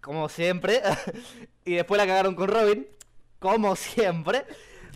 [0.00, 0.80] como siempre.
[1.64, 2.86] y después la cagaron con Robin,
[3.38, 4.44] como siempre.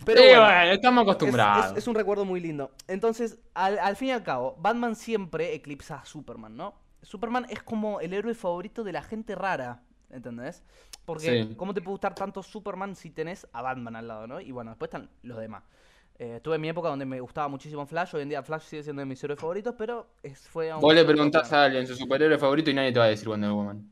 [0.05, 0.43] Pero Sí, bueno.
[0.43, 1.71] bueno, estamos Es- acostumbrados.
[1.73, 2.71] Es, es un recuerdo muy lindo.
[2.87, 6.75] Entonces, al, al fin y al cabo, Batman siempre eclipsa a Superman, ¿no?
[7.03, 10.63] Superman es como el héroe favorito de la gente rara, ¿entendés?
[11.05, 11.55] Porque, Sí.
[11.55, 14.39] ¿cómo te puede gustar tanto Superman si tenés a Batman al lado, ¿no?
[14.39, 15.63] Y bueno, después están los demás.
[16.19, 19.01] Eh, tuve mi época donde me gustaba muchísimo Flash, hoy en día Flash sigue siendo
[19.01, 21.95] de mis héroes favoritos, pero es, fue a un Vos le preguntás a alguien su
[21.95, 23.91] superhéroe favorito y nadie te va a decir Wonder Woman.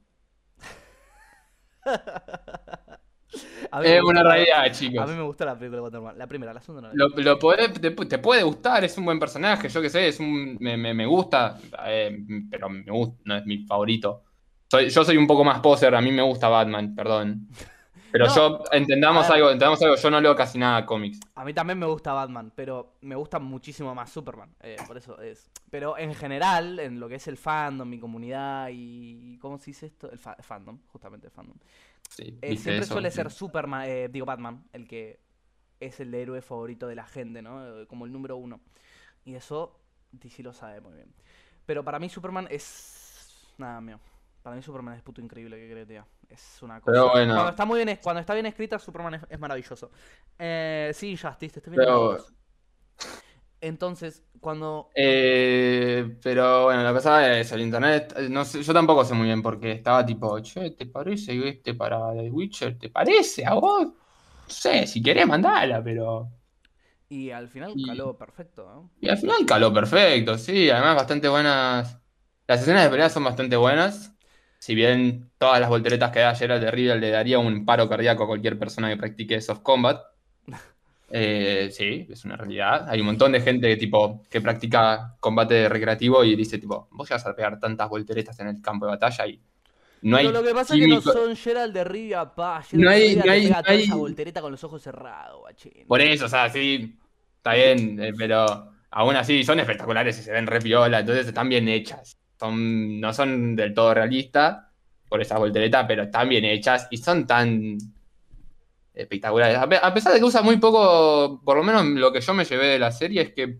[3.72, 5.10] A Es una realidad, A chicos.
[5.10, 6.96] mí me gusta la película de Wonder Woman, la primera, la segunda no.
[6.96, 7.38] Lo, lo
[7.80, 10.94] te, te puede gustar, es un buen personaje, yo qué sé, es un, me, me-
[10.94, 12.18] me gusta, eh,
[12.50, 14.24] pero me gusta, no es mi favorito.
[14.70, 17.48] Soy, yo soy un poco más poser, a mí me gusta Batman, perdón.
[18.12, 21.20] Pero No, yo, entendamos a algo, entendamos algo, yo no leo casi nada cómics.
[21.36, 24.54] A mí también me gusta Batman, pero me gusta muchísimo más Superman.
[24.62, 25.50] eh, por eso es.
[25.70, 29.38] Pero en general, en lo que es el fandom, mi comunidad y.
[29.40, 30.12] ¿Cómo se dice esto?
[30.12, 31.58] El fa- fandom, justamente el fandom.
[32.12, 32.94] Sí, Eh, ¿viste siempre eso?
[32.94, 35.20] suele ser Superman, eh, digo Batman, el que
[35.80, 37.82] es el héroe favorito de la gente, ¿no?
[37.82, 38.62] Eh, Como el número uno.
[39.26, 39.80] Y eso
[40.12, 41.14] DC lo sabe muy bien.
[41.66, 43.54] Pero para mí Superman es.
[43.58, 44.00] Nada, mío.
[44.42, 46.06] Para mí Superman es puto increíble, que crees, tío.
[46.30, 46.92] Es una cosa.
[46.92, 47.34] Pero bueno.
[47.34, 49.92] Cuando está muy bien, cuando está bien escrita, Superman es, es maravilloso.
[50.38, 52.18] Eh, sí, Justice, te estoy viendo.
[52.18, 52.26] Pero-.
[53.62, 54.90] Entonces, cuando.
[54.94, 59.26] Eh, pero bueno, que pasa es el internet, eh, no sé, yo tampoco sé muy
[59.28, 62.78] bien porque estaba tipo, che, ¿te parece este para The Witcher?
[62.78, 63.86] ¿Te parece a vos?
[63.88, 63.94] No
[64.48, 66.30] sé, si querés mandala, pero...
[67.10, 68.90] Y al final Y- caló perfecto, ¿no?
[69.02, 72.00] Y al final caló perfecto, sí, además bastante buenas.
[72.48, 74.16] Las escenas de pelea son bastante buenas.
[74.60, 78.24] Si bien todas las volteretas que da Geralt de Rivia le daría un paro cardíaco
[78.24, 80.02] a cualquier persona que practique soft combat.
[81.14, 82.88] Eh, sí, es una realidad.
[82.90, 87.26] Hay un montón de gente tipo, que practica combate recreativo y dice tipo, vos vas
[87.26, 89.42] a pegar tantas volteretas en el campo de batalla y
[90.04, 92.64] no hay Pero lo que pasa es que no son Gerald de Rivia, pa.
[92.64, 94.82] Geralt No de hay- no hay- pega no toda hay- esa voltereta con los ojos
[94.82, 95.86] cerrados, guachín.
[95.88, 96.98] Por eso, o sea, sí,
[97.38, 101.50] está bien, eh, pero aún así son espectaculares y se ven re piola, entonces están
[101.50, 102.18] bien hechas.
[102.40, 104.66] Son, no son del todo realistas
[105.08, 107.78] por esa voltereta, pero están bien hechas y son tan
[108.94, 109.58] espectaculares.
[109.58, 112.34] A pe- a pesar de que usan muy poco, por lo menos lo que yo
[112.34, 113.60] me llevé de la serie es que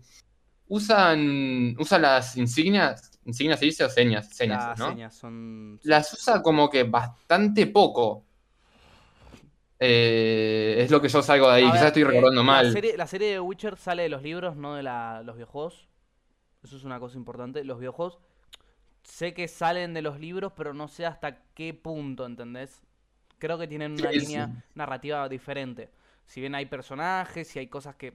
[0.68, 4.88] usan, usan las insignias, insignias se dice o señas, señas, Las ¿no?
[4.90, 5.80] señas son.
[5.82, 8.24] Las usa como que bastante poco.
[9.84, 12.66] Eh, es lo que yo salgo de ahí, quizás estoy eh, recordando mal.
[12.66, 15.88] La serie, la serie de Witcher sale de los libros, no de la- los videojuegos.
[16.62, 17.64] Eso es una cosa importante.
[17.64, 18.18] Los videojuegos
[19.02, 22.80] sé que salen de los libros, pero no sé hasta qué punto, ¿entendés?
[23.42, 24.62] Creo que tienen una Sí, línea sí.
[24.74, 25.90] narrativa diferente.
[26.26, 28.14] Si bien hay personajes y hay cosas que.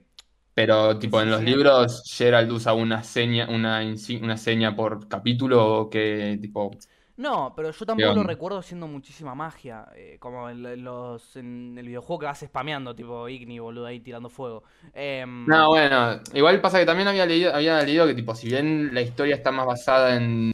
[0.54, 3.80] Pero, tipo, en los libros, Gerald usa una seña, una,
[4.20, 6.78] una seña por capítulo que, tipo,
[7.16, 9.88] No, pero yo tampoco lo recuerdo siendo muchísima magia.
[9.94, 14.00] eh, como en, en los, en el videojuego que vas spameando, tipo Igni, boludo, ahí
[14.00, 14.62] tirando fuego.
[14.94, 18.90] Em, No, bueno, igual pasa que también había leído, había leído que, tipo, si bien
[18.92, 20.52] la historia está más basada en,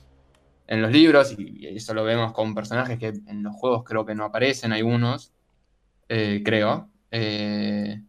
[0.66, 4.04] en los libros, y, y eso lo vemos con personajes que en los juegos creo
[4.06, 5.32] que no aparecen, algunos,
[6.08, 8.00] eh, creo, eh,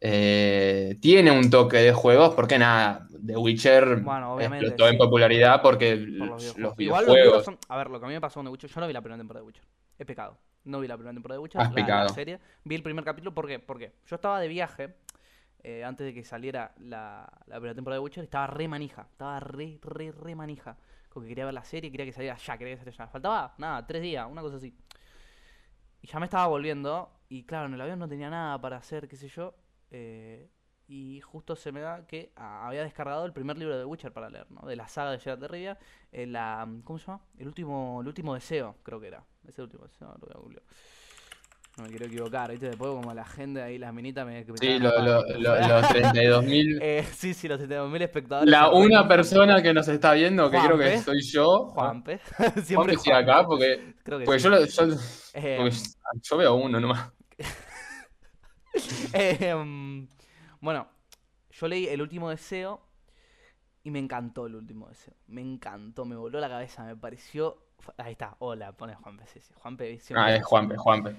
[0.00, 4.98] eh, tiene un toque de juegos, porque nada, The Witcher Bueno, explotó en sí.
[4.98, 6.80] popularidad porque por los videojuegos.
[6.80, 7.16] Igual los videojuegos...
[7.16, 7.58] libros son.
[7.68, 9.00] A ver, lo que a mí me pasó con The Witcher, yo no vi la
[9.00, 9.64] primera temporada de Witcher.
[9.98, 10.38] He pecado.
[10.64, 12.38] No vi la primera temporada de Witcher, Has la, la serie.
[12.64, 13.58] Vi el primer capítulo, ¿por qué?
[13.58, 14.94] Porque yo estaba de viaje
[15.64, 19.08] eh, antes de que saliera la, la primera temporada de Witcher y estaba re manija.
[19.10, 20.76] Estaba re, re, re manija.
[21.18, 23.08] Como que quería ver la serie, quería que saliera ya, quería que saliera ya.
[23.10, 24.74] Faltaba, nada, tres días, una cosa así.
[26.02, 27.12] y ya me estaba volviendo.
[27.28, 29.54] Y claro, en el avión no tenía nada para hacer, qué sé yo.
[29.90, 30.48] eh,
[30.90, 34.30] y justo se me da que ah, había descargado el primer libro de Witcher para
[34.30, 34.66] leer, ¿no?
[34.66, 35.78] De la saga de Geralt de Rivia.
[36.12, 37.22] eh, la, ¿Cómo se llama?
[37.36, 39.22] El último, el último deseo, creo que era.
[39.46, 40.62] Ese último deseo, lo voy a.
[41.78, 42.66] No me quiero equivocar, ¿viste?
[42.70, 44.44] Después como la gente ahí, las minitas me...
[44.60, 46.78] Sí, lo- lo- los 32.000.
[46.82, 48.50] Eh, sí, sí, los 72.000 espectadores.
[48.50, 51.02] La una persona que nos está viendo, que creo que Juanpe.
[51.04, 51.66] soy yo.
[51.68, 52.18] Juanpe.
[52.36, 53.46] Juanpe Siempre sigue acá, Juanpe.
[53.48, 54.48] porque, Creo que porque sí.
[54.48, 54.96] yo, yo,
[55.34, 55.76] Eh, porque
[56.22, 57.12] yo veo uno nomás.
[59.12, 60.06] Em,
[60.60, 60.88] bueno,
[61.50, 62.80] yo leí El último deseo
[63.84, 65.14] y me encantó el último deseo.
[65.28, 67.56] Me encantó, me voló la cabeza, me pareció.
[67.96, 69.54] Ahí está, hola, pone Juanpe, sí, sí.
[69.56, 70.44] Juanpe Ah, es.
[70.44, 71.14] Juanpe, Juanpe.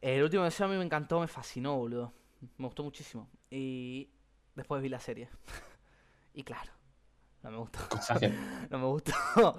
[0.00, 2.12] El último deseo a mí me encantó, me fascinó, boludo.
[2.56, 3.28] Me gustó muchísimo.
[3.50, 4.10] Y
[4.54, 5.28] después vi la serie.
[6.34, 6.72] y claro,
[7.42, 7.78] no me gustó.
[8.70, 9.12] No me gustó.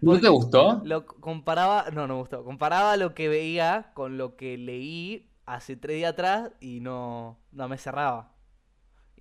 [0.00, 0.80] ¿No te gustó?
[0.84, 2.44] Lo comparaba, no, no me gustó.
[2.44, 7.68] Comparaba lo que veía con lo que leí hace tres días atrás y no, no
[7.68, 8.33] me cerraba.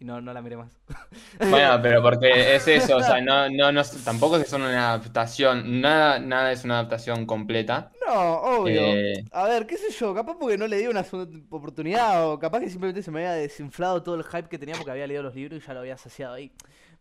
[0.04, 0.72] Y no, no la miré más.
[1.42, 4.89] Bueno, pero porque es eso, o sea, no, no, no, tampoco es que son una
[4.94, 7.92] adaptación, nada, nada es una adaptación completa.
[8.08, 9.02] No, obvio.
[9.02, 12.38] Eh, A ver, qué sé yo, capaz porque no le di una segunda oportunidad o
[12.39, 15.24] capaz que simplemente se me había desinflado todo el hype que tenía porque había leído
[15.24, 16.52] los libros y ya lo había saciado ahí.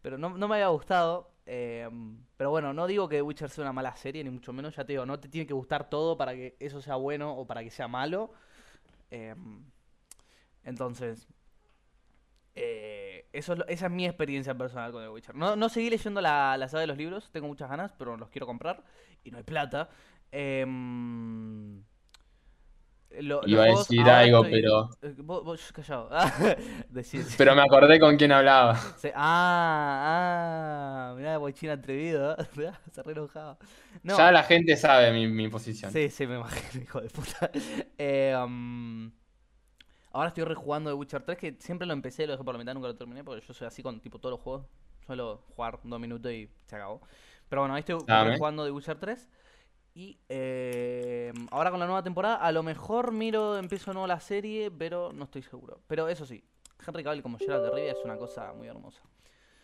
[0.00, 1.32] Pero no, no me había gustado.
[1.46, 1.88] eh,
[2.36, 4.74] pero bueno, no digo que The Witcher sea una mala serie, ni mucho menos.
[4.76, 7.46] Ya te digo, no te tiene que gustar todo para que eso sea bueno o
[7.46, 8.32] para que sea malo.
[9.10, 9.34] Eh,
[10.64, 11.26] entonces,
[12.54, 15.34] eh, eso esa es mi experiencia personal con The Witcher.
[15.34, 18.28] No, no seguí leyendo la, la saga de los libros, tengo muchas ganas, pero los
[18.28, 18.82] quiero comprar
[19.24, 19.88] y no hay plata.
[20.30, 21.82] Em,
[23.20, 26.08] lo- Iba a decir algo, estoy- pero- eh, Vos, vos callado.
[27.38, 28.78] Pero me acordé con quién hablaba.
[29.14, 32.36] ah, ah, mirá, bochín atrevido.
[32.92, 33.58] Se re enojaba.
[34.02, 35.90] No, Ya la gente sabe mi, mi posición.
[35.92, 37.50] sí, sí, me imagino, hijo de puta.
[37.98, 39.10] Eh, um,
[40.12, 42.74] ahora estoy rejugando The Witcher 3, que siempre lo empecé, lo dejé por la mitad,
[42.74, 44.66] nunca lo terminé, porque yo soy así con tipo todos los juegos.
[45.06, 47.00] Suelo jugar dos minutos y se acabó.
[47.48, 48.30] Pero bueno, ahí estoy Dame.
[48.30, 49.28] rejugando The Witcher 3.
[49.94, 54.70] Y eh, ahora con la nueva temporada, a lo mejor miro, empiezo nuevo la serie,
[54.70, 55.80] pero no estoy seguro.
[55.86, 56.42] Pero eso sí,
[56.86, 59.02] Henry Cavill como Geralt de Rivia es una cosa muy hermosa.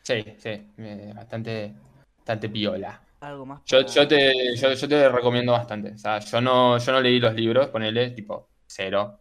[0.03, 0.73] Sí, sí,
[1.15, 1.75] bastante,
[2.17, 3.03] bastante piola.
[3.21, 5.93] Algo más Yo, yo, te, yo, yo te recomiendo bastante.
[5.93, 9.21] O sea, yo no, yo no leí los libros, ponele, tipo, cero.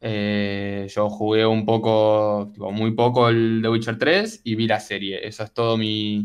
[0.00, 4.80] Eh, yo jugué un poco, tipo, muy poco el The Witcher 3 y vi la
[4.80, 5.26] serie.
[5.26, 6.24] Eso es todo mi,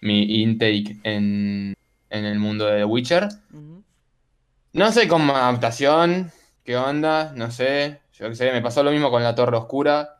[0.00, 1.74] mi intake en,
[2.10, 3.28] en el mundo de The Witcher.
[4.72, 6.30] No sé cómo adaptación,
[6.64, 8.00] qué onda, no sé.
[8.12, 10.16] Yo qué sé, me pasó lo mismo con La Torre Oscura.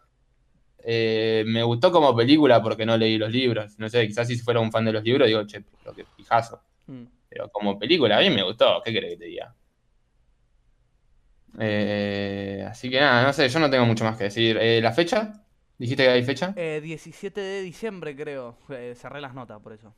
[0.78, 3.78] Eh, me gustó como película porque no leí los libros.
[3.78, 6.60] No sé, quizás si fuera un fan de los libros, digo, che, lo que fijazo.
[6.86, 7.04] Mm.
[7.28, 8.80] Pero como película, a mí me gustó.
[8.84, 9.54] ¿Qué querés que te diga?
[11.58, 14.56] Eh, así que nada, no sé, yo no tengo mucho más que decir.
[14.60, 15.44] Eh, ¿la fecha?
[15.78, 16.54] ¿Dijiste que hay fecha?
[16.54, 18.58] Eh, 17 de diciembre, creo.
[18.70, 19.94] Eh, cerré las notas por eso.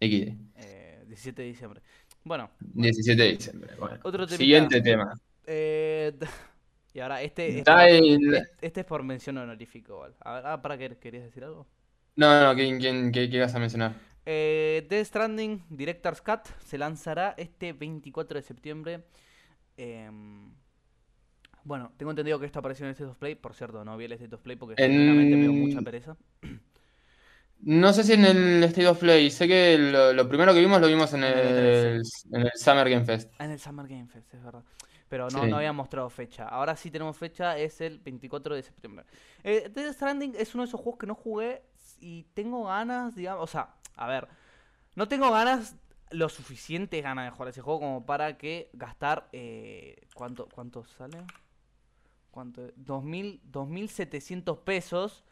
[0.00, 0.36] XD.
[0.54, 1.82] Eh, 17 de diciembre.
[2.24, 3.74] Bueno, 17 de diciembre.
[3.78, 3.98] Bueno.
[4.02, 4.26] Otro.
[4.28, 5.12] Siguiente tema.
[5.46, 6.12] eh,
[6.94, 10.14] y ahora este es, Da por, el- es- este es por mención honorífica igual.
[10.20, 11.66] A ver, ah, ¿para qué querías decir algo?
[12.16, 13.94] No, no, ¿quién, quién, qué, qué vas a mencionar?
[14.26, 19.04] Eh, Death Stranding Director's Cut se lanzará este 24 de septiembre.
[19.76, 20.52] Em,
[21.64, 23.34] bueno, tengo entendido que esto apareció en el State of Play.
[23.34, 26.16] Por cierto, no vi el State of Play porque En- genuinamente me dio mucha pereza.
[27.62, 29.30] No sé si en el State of Play.
[29.30, 32.50] Sé que lo, lo primero que vimos lo vimos en En el el, en el
[32.54, 33.30] Summer Game Fest.
[33.38, 34.64] Ah, en el Summer Game Fest, es verdad.
[35.08, 35.50] Pero no, Sí.
[35.50, 36.48] no habían mostrado fecha.
[36.48, 39.04] Ahora sí tenemos fecha, es el 24 de septiembre.
[39.42, 41.62] Eh, Death Stranding es uno de esos juegos que no jugué
[42.00, 44.28] y tengo ganas, digamos, o sea, a ver,
[44.94, 45.76] no tengo ganas,
[46.12, 51.18] lo suficiente ganas de jugar ese juego como para que gastar, eh, ¿cuánto, ¿cuánto sale?
[52.30, 52.62] ¿Cuánto?
[52.76, 55.24] 2.000 2.700 pesos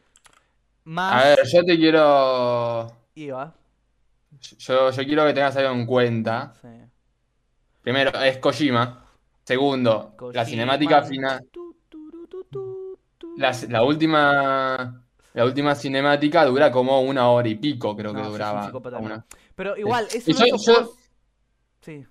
[0.84, 2.92] más A ver, yo te quiero.
[3.14, 3.54] IVA.
[4.58, 6.52] Yo, yo quiero que tengas algo en cuenta.
[6.60, 6.68] Sí.
[7.82, 9.04] Primero, es Kojima.
[9.44, 11.46] Segundo, la cinemática final.
[13.36, 15.04] La, la última.
[15.34, 18.72] La última cinemática dura como una hora y pico, creo que No, duraba.
[18.98, 20.96] Una- Pero igual, es uno de yo- esos yo- juegos.
[21.80, 22.06] Sí.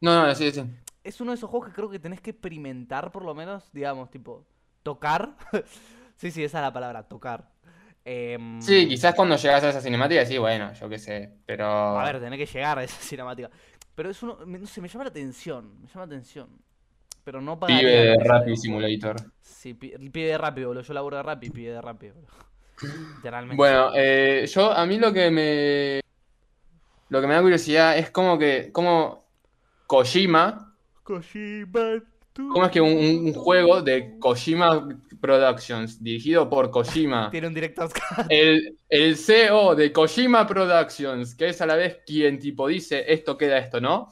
[0.00, 0.62] No, no, sí, sí.
[1.04, 4.10] Es uno de esos juegos que creo que tenés que experimentar, por lo menos, digamos,
[4.10, 4.46] tipo,
[4.82, 5.36] tocar.
[6.16, 7.50] sí, sí, esa es la palabra, tocar.
[8.04, 11.34] Em, Sí, quizás cuando llegas a esa cinemática sí, bueno, yo qué sé.
[11.44, 11.66] Pero.
[11.66, 13.50] A ver, tenés que llegar a esa cinemática.
[13.94, 14.38] Pero es uno.
[14.46, 15.80] No sé, me llama la atención.
[15.82, 16.48] Me llama la atención.
[17.24, 18.56] Pero no pagaría Pibe de Rappi.
[18.56, 19.16] Simulator.
[19.42, 20.82] Sí, pibe de Rappi, boludo.
[20.82, 22.28] Yo laburo de Rappi, pibe de Rappi, boludo.
[23.16, 23.56] Literalmente.
[23.56, 26.00] Bueno, eh, yo a mí lo que me.
[27.10, 28.72] Lo que me da curiosidad es como que.
[28.72, 29.26] Como
[29.86, 30.67] Kojima
[31.08, 32.02] Kojima.
[32.34, 34.86] ¿Cómo es que un, un juego de Kojima
[35.20, 38.26] Productions, dirigido por Kojima, Tiene un director's cut.
[38.28, 43.36] el, el CEO de Kojima Productions, que es a la vez quien tipo dice esto
[43.38, 44.08] queda esto, ¿no?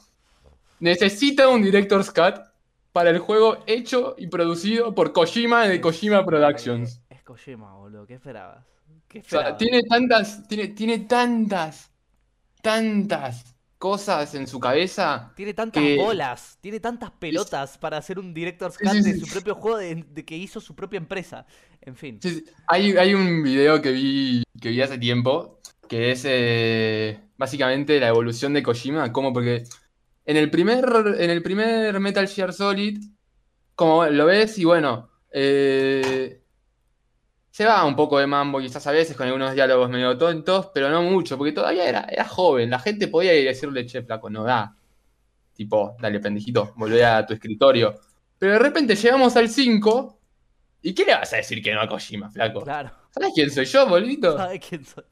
[0.79, 2.35] Necesita un director's cut
[2.91, 6.99] para el juego hecho y producido por Kojima de Kojima Productions.
[7.09, 8.07] Es Kojima, boludo.
[8.07, 8.65] ¿Qué esperabas?
[9.07, 9.57] ¿Qué O sea, esperabas?
[9.57, 11.91] tiene tantas, tiene, tiene tantas,
[12.61, 15.31] tantas cosas en su cabeza.
[15.35, 19.19] Tiene tantas que- bolas, tiene tantas pelotas para hacer un director's Sí, cut sí, de
[19.19, 21.45] su propio juego de, de que hizo su propia empresa.
[21.81, 22.19] En fin.
[22.67, 28.09] Hay, hay un video que vi, que vi hace tiempo, que es eh, básicamente la
[28.09, 29.63] evolución de Kojima, como porque
[30.25, 30.83] en el primer,
[31.19, 32.99] en el primer Metal Gear Solid,
[33.75, 36.41] como lo ves, y bueno, eh,
[37.57, 40.89] se va un poco de mambo quizás a veces con algunos diálogos medio tontos, pero
[40.91, 44.29] no mucho, porque todavía era, era joven, la gente podía ir a decirle, che, flaco,
[44.29, 44.75] no da.
[45.53, 47.95] Tipo, dale, pendejito, volvé a tu escritorio.
[48.39, 50.19] Pero de repente llegamos al 5,
[50.83, 52.63] ¿y qué le vas a decir que no a Kojima, flaco?
[52.63, 52.91] Claro.
[53.11, 54.37] ¿Sabes quién soy yo, bolito?
[54.37, 55.03] ¿Sabes quién soy?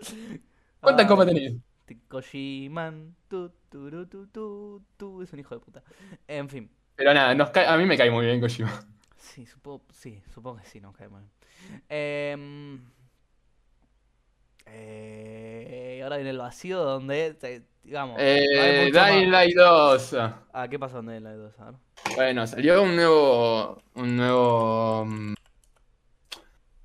[0.80, 1.54] ¿Cuántas Ay, copas tenés?
[1.86, 3.14] te- Kojiman.
[3.28, 5.82] Tu, turu, tu, tu, tu, Es un hijo de puta.
[6.28, 6.70] En fin.
[6.96, 8.72] Pero nada, nos a mí me cae muy bien Kojima.
[9.16, 11.24] Sí, supongo, sí, supongo que sí, nos cae mal.
[11.24, 11.33] Em,
[14.66, 18.90] eh, ahora en el vacío donde, digamos, no Eh.
[18.92, 20.16] Dying Light 2.
[20.52, 21.60] Ah, ¿qué pasó en el Light 2?
[21.60, 21.74] A ver.
[22.16, 23.82] Bueno, salió un nuevo.
[23.94, 25.04] Un nuevo.
[25.06, 25.34] mm,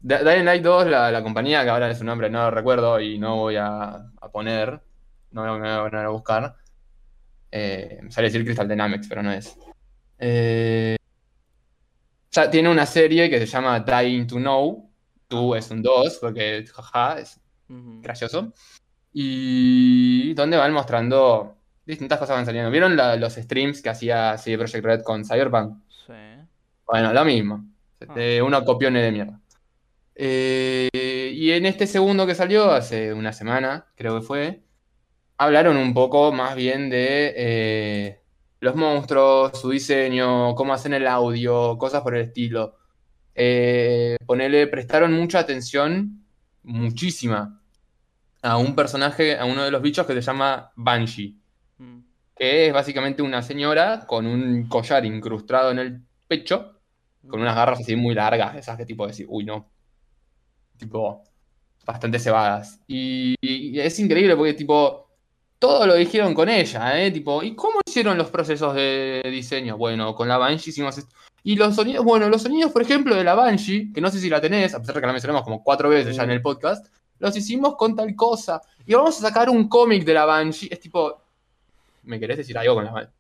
[0.02, 3.18] Dying Light 2, la, la compañía, que ahora es un nombre, no lo recuerdo y
[3.20, 3.90] no voy a,
[4.22, 4.80] a poner.
[5.32, 6.56] No me voy a poner a buscar.
[7.52, 9.58] Eh, sale decir Crystal Dynamics, pero no es.
[10.20, 10.96] Eh,
[12.32, 14.90] ya tiene una serie que se llama Dying to Know.
[15.28, 18.54] Tú es un 2, porque jaja, es gracioso.
[19.14, 22.72] Y donde van mostrando distintas cosas que van saliendo.
[22.72, 25.78] ¿Vieron la- los streams que hacía CD Projekt Red con Cyberpunk?
[26.08, 26.14] Sí.
[26.86, 27.66] Bueno, lo mismo.
[28.08, 28.14] Ah.
[28.16, 29.40] Eh, unos copiones de mierda.
[30.16, 34.64] Eh, y en este segundo que salió, hace una semana, creo que fue,
[35.38, 38.19] hablaron un poco más bien de eh,
[38.60, 42.76] los monstruos, su diseño, cómo hacen el audio, cosas por el estilo.
[43.36, 46.26] Eh, ponele, prestaron mucha atención,
[46.64, 47.62] muchísima,
[48.42, 51.40] a un personaje, a uno de los bichos que se llama Banshee
[51.80, 52.00] Mm.
[52.36, 56.80] que es básicamente una señora con un collar incrustado en el pecho,
[57.28, 59.70] con unas garras así muy largas, esas que tipo decir, uy, no.
[60.78, 61.24] Tipo,
[61.86, 62.80] bastante cebadas.
[62.88, 65.09] Y, y es increíble porque tipo,
[65.60, 67.12] todo lo dijeron con ella, ¿eh?
[67.12, 69.78] Tipo, ¿y cómo hicieron los procesos de diseño?
[69.78, 71.14] Bueno, con la Banshee hicimos esto.
[71.44, 74.30] Y los sonidos, bueno, los sonidos, por ejemplo, de la Banshee, que no sé si
[74.30, 76.88] la tenés, a pesar de que la mencionamos como cuatro veces ya en el podcast,
[77.20, 78.62] los hicimos con tal cosa.
[78.86, 80.70] Y vamos a sacar un cómic de la Banshee.
[80.72, 81.22] Es tipo,
[82.04, 83.14] ¿me querés decir algo con la Banshee?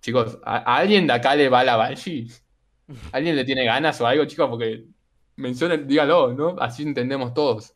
[0.00, 2.30] Chicos, ¿a, alguien de acá le va la Banshee?
[3.12, 4.48] ¿Alguien le tiene ganas o algo, chicos?
[4.48, 4.84] Porque
[5.36, 6.56] mencionen, dígalo, ¿no?
[6.60, 7.74] Así entendemos todos.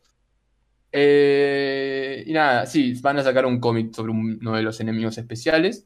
[0.97, 5.85] Eh, y nada, sí, van a sacar un cómic sobre uno de los enemigos especiales.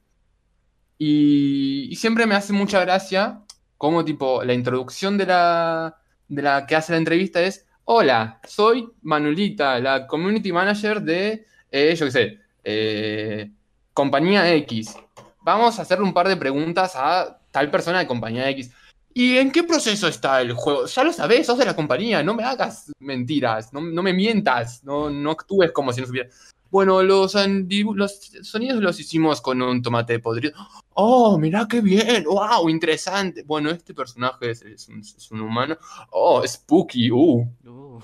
[1.00, 3.42] Y, siempre me hace mucha gracia
[3.78, 8.88] como tipo la introducción de la, de la que hace la entrevista es, hola, soy
[9.02, 13.52] Manuelita, la community manager de, eh, yo qué sé, eh,
[13.94, 14.96] compañía X.
[15.42, 18.72] Vamos a hacerle un par de preguntas a tal persona de compañía X.
[19.20, 20.86] ¿Y en qué proceso está el juego?
[20.86, 24.82] Ya lo sabés, sos de la compañía, no me hagas mentiras, no, no me mientas,
[24.86, 26.30] no, no actúes como si no supiera.
[26.72, 30.54] Bueno, los, sonidos los hicimos con un tomate podrido.
[30.94, 33.44] Oh, mirá qué bien, wow, interesante.
[33.44, 35.78] Bueno, este personaje es, es un, es un humano.
[36.12, 37.46] Oh, spooky, uh.
[37.66, 38.00] Uh,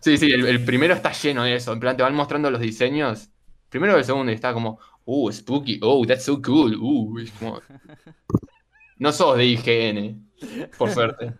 [0.00, 1.72] Sí, sí, el, el primero está lleno de eso.
[1.72, 3.30] En plan, te van mostrando los diseños.
[3.68, 7.18] Primero el segundo y está como, uh, spooky, oh, that's so cool, uh.
[7.18, 7.60] es como-
[9.04, 10.30] No sos de IGN,
[10.78, 11.34] por suerte.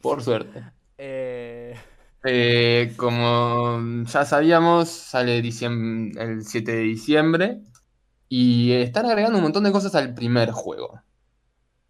[0.00, 0.64] Por suerte.
[0.98, 1.76] eh,
[2.24, 5.52] Eh, como ya sabíamos, sale el
[6.44, 7.60] 7 de diciembre
[8.28, 11.00] y están agregando un montón de cosas al primer juego.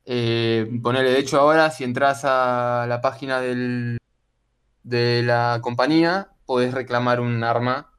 [0.07, 3.99] Eh, ponele, de hecho, ahora si entras a la página del,
[4.85, 7.93] de la compañía, podés reclamar un arma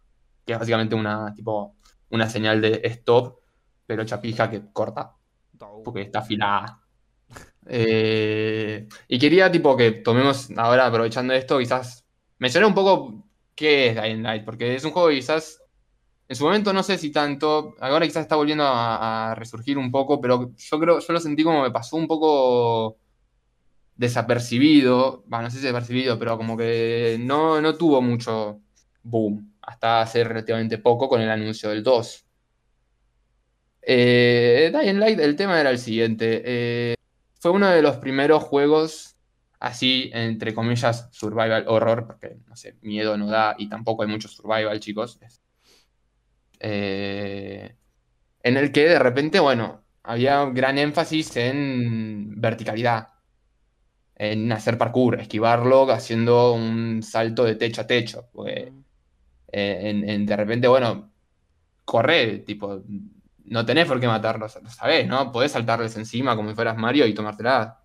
[0.45, 1.77] que es básicamente una, tipo,
[2.11, 3.39] una señal de stop,
[3.87, 5.16] pero chapija que corta.
[5.83, 6.81] Porque está afilada.
[7.65, 12.05] Eh, y quería tipo que tomemos ahora, aprovechando esto, quizás
[12.39, 15.61] mencionar un poco qué es Dying Light, porque es un juego que quizás
[16.29, 19.91] en su momento no sé si tanto, ahora quizás está volviendo a, a resurgir un
[19.91, 22.97] poco, pero yo creo, yo lo sentí como me pasó un poco
[23.95, 28.61] desapercibido, bueno, no sé si desapercibido, pero como que no, no tuvo mucho
[29.03, 32.26] boom hasta hace relativamente poco con el anuncio del 2.
[33.89, 36.41] Eh, Dying Light, el tema era el siguiente.
[36.45, 36.95] eh,
[37.39, 39.15] fue uno de los primeros juegos
[39.59, 44.27] así, entre comillas, survival horror, porque, no sé, miedo no da y tampoco hay mucho
[44.27, 45.19] survival, chicos.
[46.59, 47.75] Eh,
[48.43, 53.09] en el que de repente, bueno, había gran énfasis en verticalidad,
[54.15, 58.29] en hacer parkour, esquivarlo haciendo un salto de techo a techo.
[58.33, 58.73] porque,
[59.51, 61.11] eh, en, en- de repente, bueno,
[61.85, 62.83] corre, tipo,
[63.47, 65.31] no tenés por qué matarlos, lo sabés, ¿no?
[65.31, 67.79] Podés saltarles encima como si fueras Mario y tomártela.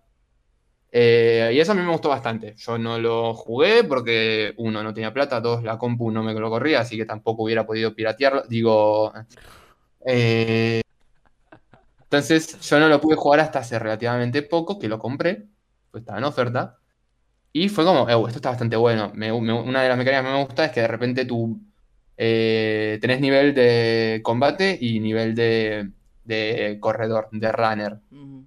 [0.91, 2.55] Eh, y eso a mí me gustó bastante.
[2.57, 6.49] Yo no lo jugué porque, uno, no tenía plata, dos, la compu no me lo
[6.49, 8.43] corría, así que tampoco hubiera podido piratearlo.
[8.47, 9.13] Digo,
[10.05, 10.81] eh,
[12.03, 15.47] entonces yo no lo pude jugar hasta hace relativamente poco, que lo compré,
[15.91, 16.77] pues estaba en oferta.
[17.53, 19.11] Y fue como, "Eh, esto está bastante bueno.
[19.15, 21.59] Una de las mecánicas que me gusta es que de repente tú
[22.17, 25.89] eh, tenés nivel de combate y nivel de,
[26.23, 27.99] de corredor, de runner.
[28.11, 28.45] Ujú.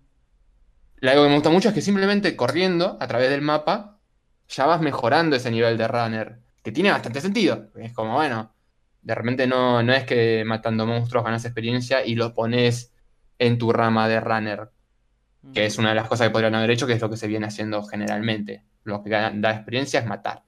[1.03, 3.99] Algo que me gusta mucho es que simplemente corriendo a través del mapa
[4.49, 7.69] ya vas mejorando ese nivel de runner, que tiene bastante sentido.
[7.77, 8.53] Es como, bueno,
[9.03, 12.93] de repente no, no es que matando monstruos ganas experiencia y lo pones
[13.39, 14.71] en tu rama de runner,
[15.53, 17.29] que es una de las cosas que podrían haber hecho, que es lo que se
[17.29, 18.63] viene haciendo generalmente.
[18.85, 20.43] Lo que da experiencia es matar.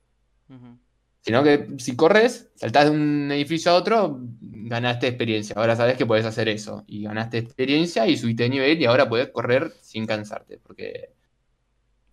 [1.29, 5.55] Sino que si corres, saltás de un edificio a otro, ganaste experiencia.
[5.59, 6.85] Ahora sabes que puedes hacer eso.
[6.87, 10.59] Y ganaste experiencia y subiste de nivel y ahora puedes correr sin cansarte.
[10.59, 11.13] Porque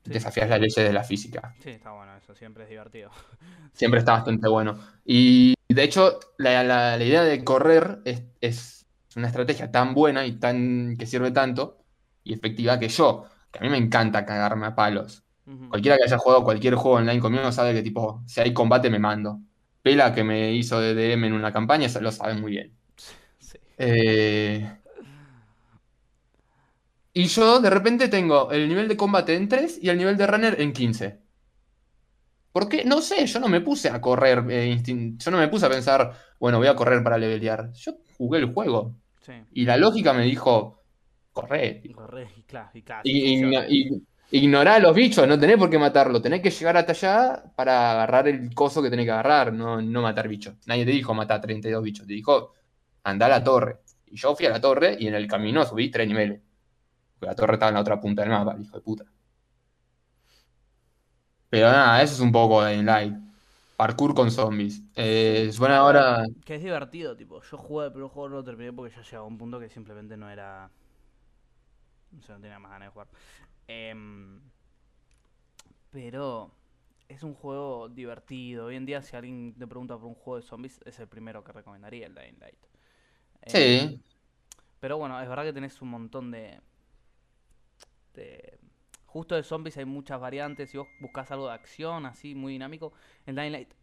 [0.03, 0.11] Sí.
[0.13, 1.55] desafías las leyes de la física.
[1.63, 3.09] Sí, está bueno, eso siempre es divertido.
[3.73, 4.79] Siempre está bastante bueno.
[5.03, 8.85] Y de hecho, la, la- la idea de correr es, es
[9.15, 11.77] una estrategia tan buena y tan que sirve tanto
[12.23, 15.24] y efectiva que yo, que a mí me encanta cagarme a palos.
[15.69, 18.99] Cualquiera que haya jugado cualquier juego online conmigo sabe que tipo, si hay combate me
[18.99, 19.39] mando.
[19.81, 22.73] Pela que me hizo de DM en una campaña, se lo sabe muy bien.
[23.39, 23.57] Sí.
[23.77, 24.71] Eh,
[27.13, 30.27] Y yo de repente tengo el nivel de combate en 3 y el nivel de
[30.27, 31.19] runner en 15.
[32.51, 32.85] ¿Por qué?
[32.85, 34.81] No sé, yo no me puse a correr, eh,
[35.17, 37.71] yo no me puse a pensar, bueno, voy a correr para levelear.
[37.73, 39.33] Yo jugué el juego Sí.
[39.51, 40.81] y la lógica me dijo,
[41.33, 41.81] corre.
[41.83, 42.69] Y corre, y claro,
[43.03, 46.77] y ign- y- ignorá a los bichos, no tenés por qué matarlo, tenés que llegar
[46.77, 50.55] hasta allá para agarrar el coso que tenés que agarrar, no, no matar bichos.
[50.65, 52.53] Nadie te dijo matar 32 bichos, te dijo
[53.05, 53.79] anda a la torre.
[54.07, 56.41] Y yo fui a la torre y en el camino subí tres niveles.
[57.13, 59.05] Porque la torre estaba en la otra punta del mapa, el hijo de puta.
[61.49, 63.15] Pero nada, eso es un poco de Light.
[63.77, 64.81] Parkour con zombies.
[64.95, 66.25] Eh, suena ahora.
[66.45, 69.25] Que es divertido, tipo, yo jugué el primer juego, no lo terminé porque ya llegaba
[69.25, 70.69] a un punto que simplemente no era...
[72.17, 73.07] O sea, no tenía más ganas de jugar.
[73.67, 74.41] Em,
[75.91, 76.51] pero
[77.07, 78.65] es un juego divertido.
[78.67, 81.43] Hoy en día, si alguien te pregunta por un juego de zombies, es el primero
[81.43, 82.59] que recomendaría, el Dying Light.
[83.41, 84.01] Em, Sí.
[84.79, 86.61] Pero bueno, es verdad que tenés un montón de...
[88.13, 88.59] de-
[89.05, 90.69] Justo de zombies hay muchas variantes.
[90.71, 92.93] Si vos buscas algo de acción, así, muy dinámico,
[93.25, 93.73] el Dying Light...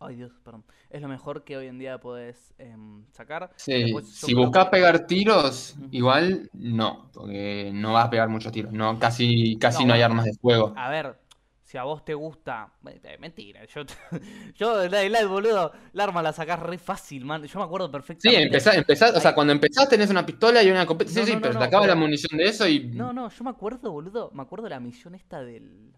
[0.00, 0.64] Ay Dios, perdón.
[0.90, 3.50] Es lo mejor que hoy en día podés em, sacar.
[3.56, 8.72] Sí, si buscas que- pegar tiros, igual no, porque no vas a pegar muchos tiros.
[8.72, 10.74] No, casi, casi No, no, hay armas de fuego.
[10.76, 11.16] A ver,
[11.62, 12.72] si a vos te gusta.
[12.86, 13.82] eh, Mentira, yo.
[14.56, 17.42] yo, Dying Light, boludo, la arma la sacás re fácil, man.
[17.44, 18.42] Yo me acuerdo Sí, perfectamente.
[18.44, 21.10] empezás, empezás, o sea, cuando empezás tenés una pistola y una escopeta.
[21.10, 22.88] Sí, No, sí, no, pero te acaba pero- la munición de eso y.
[22.88, 24.30] No, no, yo me acuerdo, boludo.
[24.34, 25.94] Me acuerdo de la misión esta del.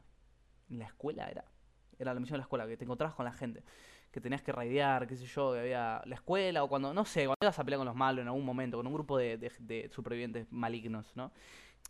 [0.68, 1.44] En la escuela era.
[1.99, 3.62] Era la misión de la escuela, que te encontrabas con la gente.
[4.12, 6.94] Que tenías que raidear, qué sé yo, que había la escuela o cuando.
[6.94, 9.18] No sé, cuando ibas a pelear con los malos en algún momento, con un grupo
[9.18, 11.32] de, de- de supervivientes malignos, ¿no?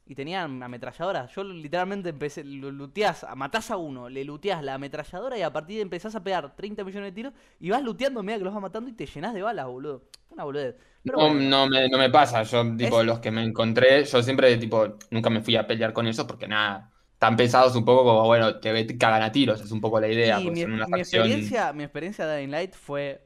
[0.09, 1.35] Y tenían ametralladoras.
[1.35, 5.77] Yo literalmente empecé, lo luteás, matás a uno, le luteás la ametralladora y a partir
[5.77, 8.55] de empezás a pegar 30 millones de tiros y vas luteando a medida que los
[8.55, 10.05] vas matando y te llenás de balas, boludo.
[10.31, 10.77] Una boludez.
[11.05, 12.43] Pero No, no me, no me pasa.
[12.43, 15.93] Yo, tipo, Es- los que me encontré, yo siempre, tipo, nunca me fui a pelear
[15.93, 16.93] con eso porque nada.
[17.17, 20.39] Están pesados un poco como, bueno, te, cagan a tiros, es un poco la idea.
[20.39, 23.25] Mi, son una mi facción- experiencia, mi experiencia de Dying Light fue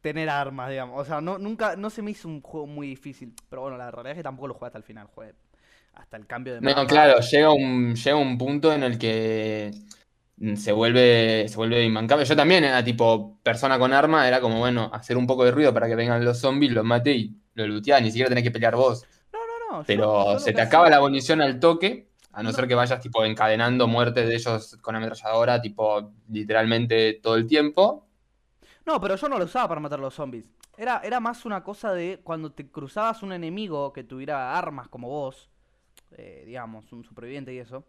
[0.00, 0.98] tener armas, digamos.
[0.98, 3.34] O sea, no, nunca, no se me hizo un juego muy difícil.
[3.50, 5.34] Pero bueno, la realidad es que tampoco lo jugué hasta el final, jugué
[5.92, 6.86] hasta el cambio de No, mapa.
[6.86, 9.72] claro, llega un, llega un punto en el que
[10.56, 12.24] se vuelve, se vuelve inmancable.
[12.24, 15.74] Yo también era tipo persona con arma, era como, bueno, hacer un poco de ruido
[15.74, 18.74] para que vengan los zombies, los mate y lo looteás, ni siquiera tenés que pelear
[18.74, 19.04] vos.
[19.32, 19.84] No, no, no.
[19.86, 22.52] Pero yo se te acaba la munición al toque, a no, No.
[22.52, 28.08] ser que vayas tipo encadenando muertes de ellos con ametralladora, tipo literalmente todo el tiempo.
[28.86, 30.50] No, pero yo no lo usaba para matar a los zombies.
[30.76, 35.08] Era, era más una cosa de cuando te cruzabas un enemigo que tuviera armas como
[35.08, 35.50] vos,
[36.12, 37.86] eh, digamos, un superviviente y eso.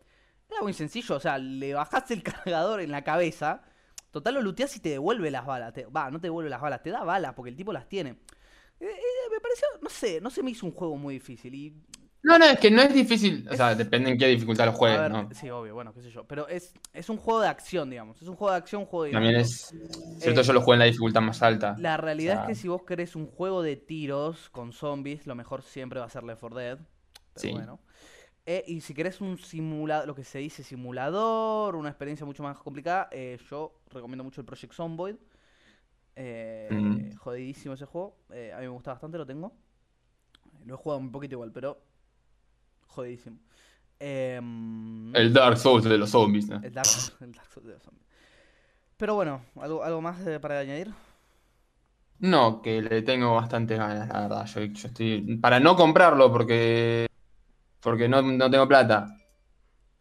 [0.49, 3.63] Era muy sencillo, o sea, le bajás el cargador en la cabeza,
[4.11, 5.73] total lo luteás y te devuelve las balas.
[5.95, 8.11] Va, no te devuelve las balas, te da balas porque el tipo las tiene.
[8.79, 11.53] Eh, eh, me pareció, no sé, no se me hizo un juego muy difícil.
[11.55, 11.75] Y,
[12.23, 13.45] No, no, es que no es difícil.
[13.51, 15.29] O sea, depende en qué dificultad lo juegues, ¿no?
[15.33, 16.23] Sí, obvio, bueno, qué sé yo.
[16.23, 18.21] Pero es, es un juego de acción, digamos.
[18.21, 19.73] Es un juego de acción, un juego de También es.
[20.19, 21.75] Cierto, Eh, yo lo jugué en la dificultad más alta.
[21.79, 25.27] La realidad O sea- es que si vos querés un juego de tiros con zombies,
[25.27, 26.77] lo mejor siempre va a ser Left 4 Dead.
[26.77, 26.87] Pero
[27.35, 27.51] Sí.
[27.51, 27.79] bueno.
[28.45, 32.57] Eh, y si querés un simulador, lo que se dice simulador, una experiencia mucho más
[32.57, 35.15] complicada, eh, yo recomiendo mucho el Project Zomboid.
[36.15, 37.15] Eh, Mm.
[37.17, 38.15] Jodidísimo ese juego.
[38.29, 39.51] a mí me gusta bastante, lo tengo.
[40.65, 41.81] Lo he jugado un poquito igual, pero
[42.93, 43.37] jodidísimo.
[43.99, 46.61] Em, El Dark Souls de los zombies, ¿no?
[46.63, 46.87] el Dark,
[47.21, 48.03] el Dark Souls de los zombies.
[48.97, 50.91] Pero bueno, ¿algo, algo más eh, para añadir?
[52.19, 54.45] No, que le tengo bastantes ganas, la verdad.
[54.45, 55.37] Yo, yo estoy.
[55.37, 57.07] Para no comprarlo porque.
[57.81, 59.07] Porque no, no tengo plata.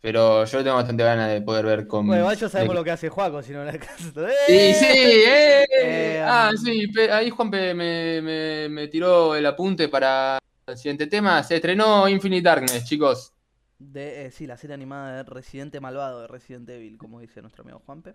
[0.01, 2.07] Pero yo le tengo bastante ganas de poder ver con.
[2.07, 4.12] Bueno, igual ya sabemos de- lo que hace Juaco, si no le alcanza.
[4.47, 5.64] Sí, sí, eh.
[5.80, 11.06] Eh, ah, um, sí, ahí Juanpe me, me, me tiró el apunte para el siguiente
[11.06, 11.42] tema.
[11.42, 13.32] Se estrenó Infinite Darkness, chicos.
[13.78, 17.62] De, eh, sí, la serie animada de Residente Malvado de Resident Evil, como dice nuestro
[17.62, 18.14] amigo Juanpe.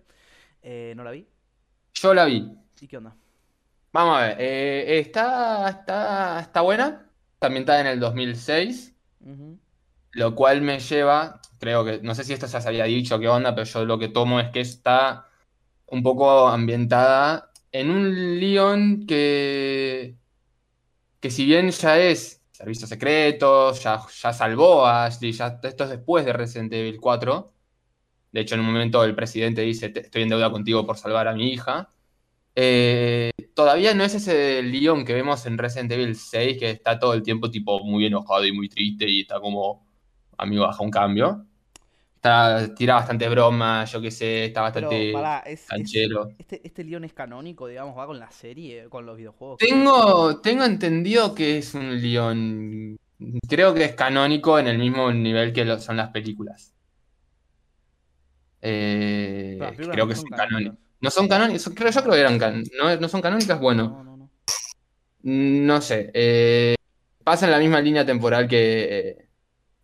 [0.62, 1.26] Eh, no la vi.
[1.94, 2.50] Yo la vi.
[2.80, 3.16] ¿Y qué onda?
[3.92, 4.36] Vamos a ver.
[4.40, 7.10] eh, está, está, está buena.
[7.34, 8.94] Está ambientada en el 2006.
[9.20, 9.58] Ujú.
[10.12, 13.28] Lo cual me lleva, creo que, no sé si esto ya se había dicho, qué
[13.28, 15.28] onda, pero yo lo que tomo es que está
[15.86, 20.16] un poco ambientada en un Leon que,
[21.20, 25.90] que si bien ya es servicio secreto, ya, ya salvó a Ashley, ya, esto es
[25.90, 27.52] después de Resident Evil 4.
[28.32, 31.28] De hecho, en un momento el presidente dice, "Te- estoy en deuda contigo por salvar
[31.28, 31.90] a mi hija.
[32.56, 37.14] Eh, todavía no es ese Leon que vemos en Resident Evil 6, que está todo
[37.14, 39.86] el tiempo tipo muy enojado y muy triste y está como,
[40.38, 41.46] amigo, baja un cambio.
[42.18, 46.30] Está, tira bastante broma, yo qué sé, está Pero, bastante pará, es, es- canchero.
[46.36, 49.58] este, este Leon es canónico, digamos, va con la serie, con los videojuegos.
[49.58, 52.96] Tengo, tengo entendido que es un Leon.
[53.48, 56.74] Creo que es canónico en el mismo nivel que lo son las películas.
[58.62, 60.78] Eh, Pero las películas creo no que son canónicas.
[61.00, 63.88] No son canónicas, creo, yo creo que eran can- no, no son canónicas, bueno.
[63.90, 64.30] No, no, no.
[65.22, 66.10] No sé.
[66.14, 66.74] eh,
[67.22, 69.28] pasa en la misma línea temporal que eh,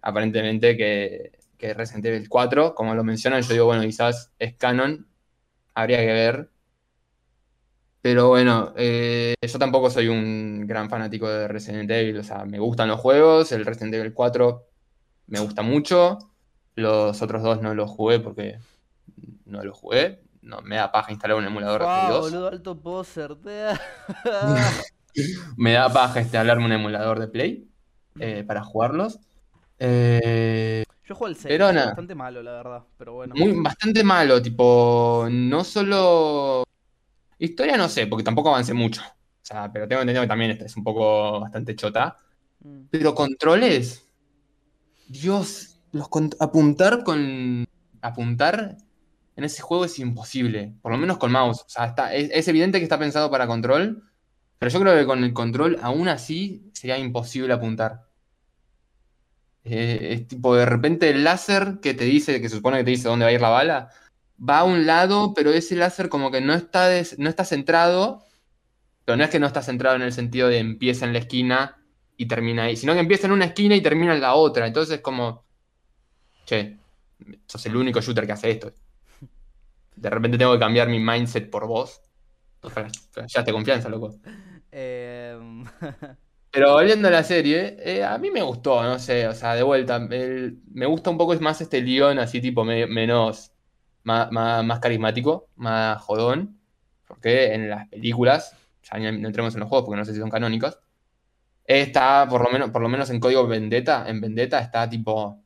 [0.03, 1.31] aparentemente que,
[1.65, 2.75] que Resident Evil 4.
[2.75, 5.07] Como lo mencionan, yo digo, bueno, quizás es canon.
[5.75, 6.51] Habría que ver.
[8.03, 12.19] Pero bueno, eh, yo tampoco soy un gran fanático de Resident Evil.
[12.19, 13.51] O sea, me gustan los juegos.
[13.53, 14.67] El Resident Evil 4
[15.29, 16.19] me gusta mucho.
[16.75, 18.59] Los otros dos no los jugué porque
[19.47, 20.21] no los jugué.
[20.43, 22.31] No, me da paja instalar un emulador de Play Guau, 2.
[22.31, 23.37] boludo, alto poser.
[25.57, 27.71] Me da paja instalarme un emulador de Play
[28.19, 29.21] eh, para jugarlos.
[29.79, 31.87] Eh, Yo juego el 6, Pero nada.
[31.89, 33.35] bastante malo, la verdad, pero bueno.
[33.37, 36.65] muy, bastante malo, tipo, no solo...
[37.39, 39.03] Historia no sé, porque tampoco avancé mucho.
[39.03, 42.17] O sea, pero tengo entendido que también esta es un poco bastante chota.
[42.61, 42.85] Mm.
[42.91, 44.09] Pero controles.
[45.07, 46.09] Dios, los
[46.41, 47.67] apuntar con...
[48.01, 48.77] Apuntar
[49.37, 50.75] en ese juego es imposible.
[50.81, 51.61] Por lo menos con mouse.
[51.61, 54.05] O sea, está, es, es evidente que está pensado para control.
[54.59, 58.07] Pero yo creo que con el control, aún así, sería imposible apuntar.
[59.65, 62.91] Eh, es tipo, de repente el láser que te dice, que se supone que te
[62.91, 63.91] dice dónde va a ir la bala,
[64.39, 68.25] va a un lado, pero ese láser como que no está, des- no está centrado.
[69.05, 71.79] Pero no es que no está centrado en el sentido de empieza en la esquina
[72.17, 74.67] y termina ahí, sino que empieza en una esquina y termina en la otra.
[74.67, 75.45] Entonces es como,
[76.47, 76.79] che,
[77.47, 78.73] sos el único shooter que hace esto.
[79.97, 82.01] De repente tengo que cambiar mi mindset por vos.
[83.35, 84.15] Ya te confianza, loco.
[84.77, 85.65] Em,
[86.55, 89.65] Pero volviendo a la serie, eh, a mí me gustó, no sé, o sea, de
[89.65, 93.53] vuelta, el- me gusta un poco más este Leon así tipo me- menos,
[94.05, 96.61] más, más, más carismático, más jodón,
[97.09, 100.31] porque en las películas, ya no entremos en los juegos porque no sé si son
[100.31, 100.79] canónicos,
[101.67, 105.43] está por lo menos, por lo menos en código Vendetta, en Vendetta está tipo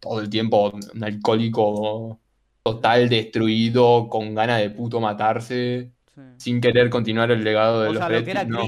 [0.00, 2.20] todo el tiempo un alcohólico
[2.64, 6.20] total destruido, con ganas de puto matarse, sí.
[6.38, 8.66] sin querer continuar el legado de O los sea, lo que era no.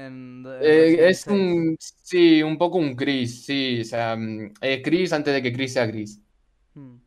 [0.00, 0.12] Chris.
[0.12, 1.26] En, en Eh, es 6.
[1.26, 5.52] un, sí, un poco un Chris, sí, o sea, mm, es Chris antes de que
[5.52, 6.20] Chris sea Chris.
[6.74, 7.00] Mm.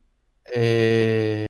[0.54, 1.46] Eh,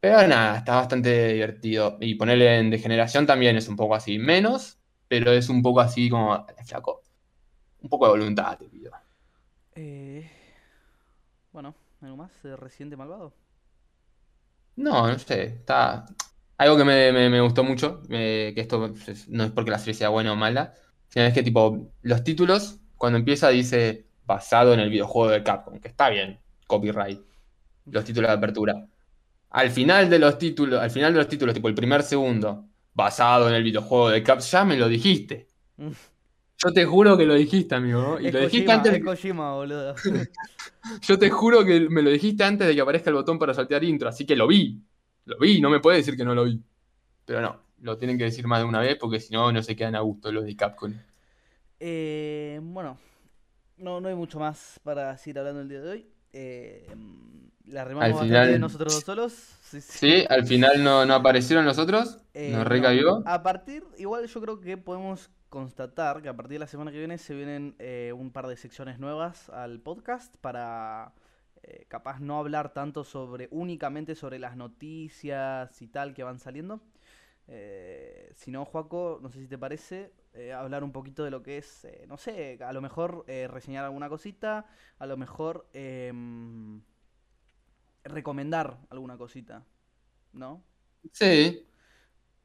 [0.00, 1.98] pero nada, está bastante divertido.
[2.00, 6.08] Y ponerle en degeneración también es un poco así, menos, pero es un poco así
[6.08, 7.02] como, "Eh, flaco,
[7.82, 8.92] un poco de voluntad, te pido.
[9.74, 10.28] Eh,
[11.52, 12.42] bueno, ¿algo más?
[12.42, 13.34] ¿De Residente Malvado?
[14.76, 16.06] No, no sé, está...
[16.58, 19.78] Algo que me, me- me gustó mucho, eh, que esto es- no es porque la
[19.78, 20.74] serie sea buena o mala,
[21.08, 25.80] sino es que tipo, los títulos, cuando empieza dice basado en el videojuego de Capcom,
[25.80, 27.20] que está bien, copyright,
[27.86, 28.86] los títulos de apertura.
[29.50, 33.48] Al final de los títulos, al final de los títulos, tipo el primer segundo, basado
[33.48, 35.48] en el videojuego de Caps, ya me lo dijiste.
[36.64, 38.18] Yo te juro que lo dijiste, amigo.
[38.20, 38.94] Y Es lo dijiste Kojima, antes.
[38.94, 39.94] es Kojima, boludo.
[41.02, 43.84] Yo te juro que me lo dijiste antes de que aparezca el botón para saltear
[43.84, 44.82] intro, así que lo vi.
[45.28, 46.60] Lo vi, no me puede decir que no lo vi.
[47.24, 49.76] Pero no, lo tienen que decir más de una vez porque si no, no se
[49.76, 50.92] quedan a gusto los de Capcom.
[51.80, 52.98] Eh, bueno,
[53.76, 56.06] no, no hay mucho más para seguir hablando el día de hoy.
[56.32, 56.86] Eh,
[57.66, 59.32] la remamos final- bien nosotros dos solos.
[59.62, 59.98] Sí, sí.
[59.98, 62.18] Sí, al final no, no aparecieron los otros.
[62.32, 62.64] Eh, Nos no.
[62.64, 63.22] recayó.
[63.26, 66.98] A partir, igual yo creo que podemos constatar que a partir de la semana que
[66.98, 71.12] viene se vienen eh, un par de secciones nuevas al podcast para
[71.62, 76.80] eh, capaz no hablar tanto sobre únicamente sobre las noticias y tal que van saliendo.
[77.48, 81.42] Eh, si no, Joaco, no sé si te parece, eh, hablar un poquito de lo
[81.42, 84.66] que es, no sé, a lo mejor reseñar alguna cosita,
[84.98, 86.82] a lo mejor em,
[88.04, 89.64] recomendar alguna cosita,
[90.32, 90.62] ¿no?
[91.12, 91.64] Sí.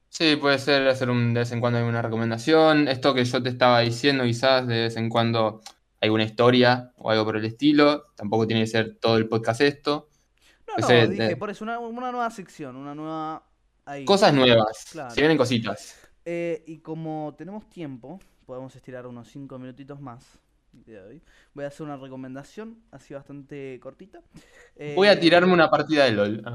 [0.09, 2.88] Sí, puede ser hacer un, de vez en cuando alguna recomendación.
[2.88, 5.61] Esto que yo te estaba diciendo, quizás de vez en cuando
[6.08, 8.04] alguna historia o algo por el estilo.
[8.16, 10.10] Tampoco tiene que ser todo el podcast esto.
[10.68, 13.45] No, Ese no, de- dije, por eso, una, una nueva sección, una nueva...
[13.86, 14.06] ahí.
[14.06, 14.88] Cosas nuevas.
[14.91, 15.12] Claro.
[15.12, 15.99] Se vienen cositas.
[16.26, 20.39] Eh, y como tenemos tiempo, podemos estirar unos 5 minutitos más
[20.72, 21.22] de hoy.
[21.54, 24.22] Voy a hacer una recomendación, así bastante cortita.
[24.95, 26.43] Voy a Eh, tirarme una partida de LOL.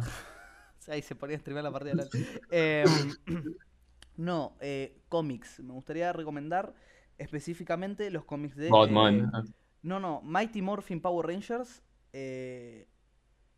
[0.89, 0.93] Ah.
[0.93, 1.93] Ahí se ponía a la partida.
[1.93, 2.09] de LOL.
[2.51, 2.85] Eh,
[4.17, 5.61] no, eh, cómics.
[5.61, 6.73] Me gustaría recomendar
[7.19, 8.69] específicamente los cómics de...
[8.69, 9.31] Godman.
[9.35, 9.53] eh,
[9.83, 12.89] no, no, Mighty Morphin Power Rangers eh,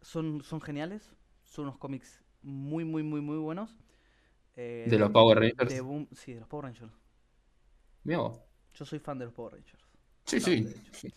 [0.03, 1.15] son, son geniales.
[1.45, 3.77] Son unos cómics muy, muy, muy, muy buenos.
[4.57, 5.69] Eh, De los Power Rangers.
[5.69, 6.93] de Boom- sí, de los Power Rangers.
[8.05, 8.41] Mirá vos.
[8.75, 9.83] Yo soy fan de los Power Rangers.
[10.27, 10.53] Sí, sí.
[10.53, 11.09] hecho.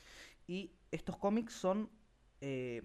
[0.47, 1.89] Y estos cómics son.
[2.41, 2.81] eh,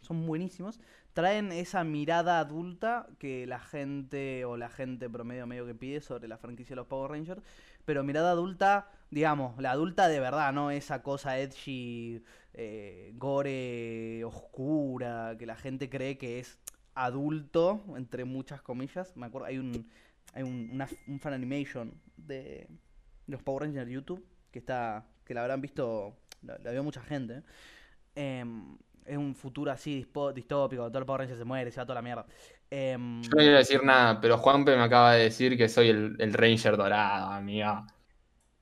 [0.00, 0.78] son buenísimos.
[1.14, 6.28] Traen esa mirada adulta que la gente o la gente promedio medio que pide sobre
[6.28, 7.42] la franquicia de los Power Rangers.
[7.86, 12.22] Pero mirada adulta, digamos, la adulta de verdad, no esa cosa edgy,
[12.52, 16.58] eh, gore, oscura, que la gente cree que es
[16.94, 19.16] adulto, entre muchas comillas.
[19.16, 19.88] Me acuerdo, hay un,
[20.34, 22.68] hay un, un fan animation de
[23.26, 27.02] los Power Rangers de YouTube que está que la habrán visto la, la vio mucha
[27.02, 27.42] gente
[28.16, 31.96] Em, es un futuro así distópico todo el Power Ranger se muere se va toda
[31.96, 32.26] la mierda
[32.70, 36.16] Em, Yo no quiero decir nada, pero Juanpe me acaba de decir que soy el,
[36.18, 37.86] el Ranger dorado, amiga.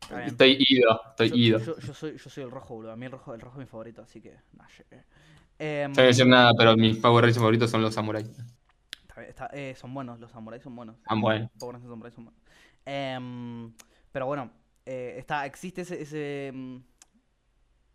[0.09, 0.27] Bien.
[0.27, 1.59] Estoy ido, estoy yo, ido.
[1.59, 3.67] yo- yo soy yo soy el rojo boludo a mí el rojo el rojo es
[3.67, 4.87] mi favorito así que nah, shit.
[5.59, 8.29] Em, no quiero decir nada, pero mis Power Rangers favoritos son los samuráis.
[8.29, 11.51] está bien, está- eh, son buenos los samuráis son buenos Ah, bueno.
[11.59, 12.41] Power Rangers samuráis son buenos
[12.87, 13.73] Em,
[14.13, 14.51] pero bueno
[14.87, 16.77] eh, está existe ese ese, mm,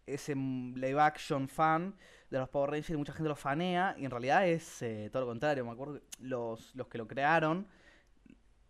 [0.07, 1.93] ese mm, live action fan
[2.30, 5.23] de los Power Rangers y mucha gente lo fanea y en realidad es eh, todo
[5.23, 5.65] lo contrario.
[5.65, 7.67] Me acuerdo que los, los que lo crearon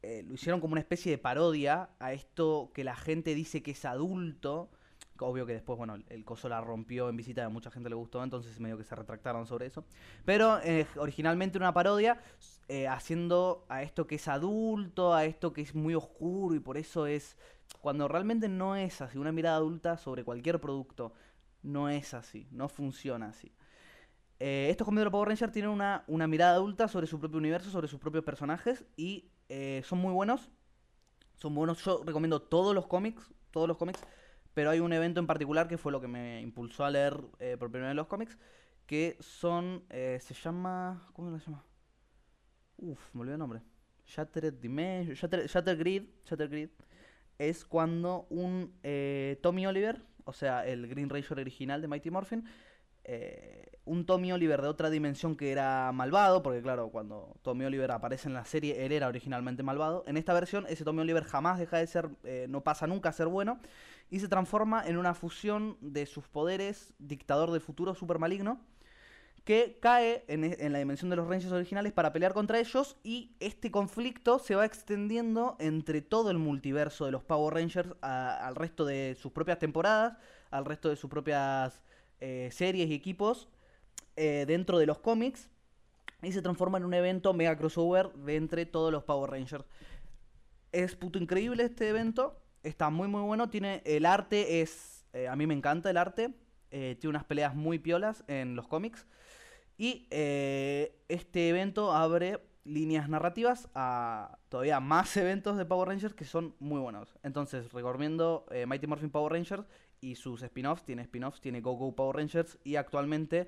[0.01, 3.72] eh, lo hicieron como una especie de parodia a esto que la gente dice que
[3.72, 4.70] es adulto.
[5.22, 8.24] Obvio que después, bueno, el coso la rompió en visita, a mucha gente le gustó,
[8.24, 9.84] entonces medio que se retractaron sobre eso.
[10.24, 12.22] Pero eh, originalmente una parodia
[12.88, 17.05] haciendo a esto que es adulto, a esto que es muy oscuro y por eso
[17.05, 17.36] es...
[17.82, 21.14] Cuando realmente no es así, una mirada adulta sobre cualquier producto
[21.64, 23.51] no es así, no funciona así.
[24.39, 27.70] Eh, estos cómics de Power Rangers tienen una, una mirada adulta sobre su propio universo,
[27.70, 30.49] sobre sus propios personajes y eh, son muy buenos.
[31.36, 31.84] Son buenos.
[31.84, 34.01] Yo recomiendo todos los cómics, todos los cómics,
[34.53, 37.55] pero hay un evento en particular que fue lo que me impulsó a leer eh,
[37.57, 38.38] por primera vez los cómics,
[38.86, 41.64] que son, eh, se llama, ¿cómo se llama?
[42.78, 43.62] Uf, me olvidé el nombre.
[44.05, 46.70] Shattered Dimension, Shatter, Shattered Grid, Shattered Grid,
[47.38, 52.45] es cuando un eh, Tommy Oliver, o sea, el Green Ranger original de Mighty Morphin,
[53.03, 57.91] eh, un Tommy Oliver de otra dimensión que era malvado, porque claro, cuando Tommy Oliver
[57.91, 60.03] aparece en la serie, él era originalmente malvado.
[60.05, 63.13] En esta versión, ese Tommy Oliver jamás deja de ser, eh, no pasa nunca a
[63.13, 63.59] ser bueno,
[64.11, 68.59] y se transforma en una fusión de sus poderes, dictador del futuro super maligno,
[69.44, 72.98] que cae en, e- en la dimensión de los Rangers originales para pelear contra ellos,
[73.04, 78.56] y este conflicto se va extendiendo entre todo el multiverso de los Power Rangers al
[78.56, 80.18] resto de sus propias temporadas,
[80.52, 81.82] al resto de sus propias
[82.20, 83.50] eh, series y equipos
[84.16, 85.50] eh, dentro de los cómics
[86.22, 89.64] y se transforma en un evento mega crossover de entre todos los Power Rangers.
[90.72, 95.36] Es puto increíble este evento, está muy muy bueno, tiene el arte es eh, a
[95.36, 96.34] mí me encanta el arte,
[96.70, 99.08] tiene unas peleas muy piolas en los cómics
[99.80, 106.25] y eh, este evento abre líneas narrativas a todavía más eventos de Power Rangers que
[106.25, 107.17] son muy buenos.
[107.23, 109.65] Entonces, recomiendo eh, Mighty Morphin Power Rangers
[110.01, 110.84] y sus spin-offs.
[110.84, 113.47] Tiene spin-offs, tiene Go Go Power Rangers y actualmente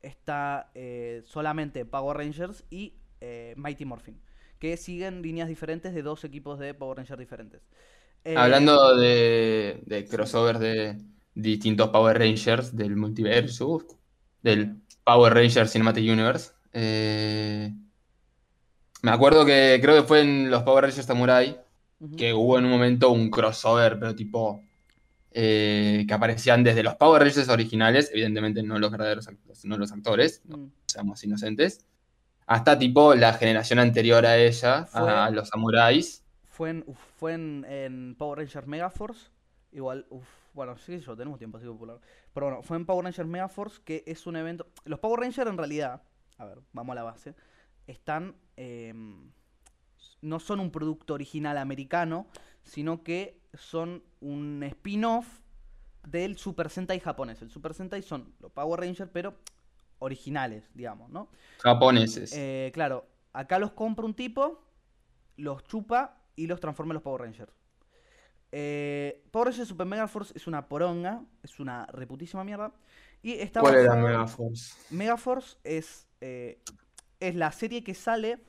[0.00, 4.20] está eh, solamente Power Rangers y eh, Mighty Morphin.
[4.60, 7.60] que siguen líneas diferentes de dos equipos de Power Rangers diferentes.
[8.36, 10.96] Hablando de, de crossovers de
[11.34, 13.84] distintos Power Rangers del multiverso,
[14.42, 17.72] del Power Rangers Cinematic Universe, eh,
[19.02, 21.58] me acuerdo que creo que fue en los Power Rangers Samurai
[22.16, 24.60] que hubo en un momento un crossover, pero tipo
[25.30, 29.92] eh, que aparecían desde los Power Rangers originales, evidentemente no los verdaderos actores, no los
[29.92, 30.70] actores, no Mm.
[30.86, 31.86] seamos inocentes,
[32.46, 36.22] hasta tipo la generación anterior a ella, Fue- a los samuráis.
[36.48, 39.28] Fue en, uf, fue en, en Power Rangers Megaforce.
[39.72, 41.98] Igual, uf, bueno, sí, yo tenemos tiempo así popular.
[42.32, 44.66] Pero bueno, fue en Power Rangers Megaforce, que es un evento.
[44.84, 46.02] Los Power Rangers en realidad,
[46.38, 47.34] a ver, vamos a la base,
[47.86, 48.36] están.
[48.56, 49.30] em,
[50.20, 52.26] no son un producto original americano,
[52.62, 55.26] sino que son un spin-off
[56.06, 57.42] del Super Sentai japonés.
[57.42, 59.34] El Super Sentai son los Power Rangers, pero
[59.98, 61.28] originales, digamos, ¿no?
[61.58, 62.32] japoneses.
[62.34, 64.64] Eh, claro, acá los compra un tipo,
[65.36, 67.52] los chupa y los transforma en los Power Rangers.
[68.52, 72.72] Eh, Power Rangers Super Mega Force es una poronga, es una reputísima mierda.
[73.22, 74.74] Y está ¿Cuál era Megaforce?
[74.90, 76.60] Megaforce es, eh,
[77.20, 78.40] es la serie que sale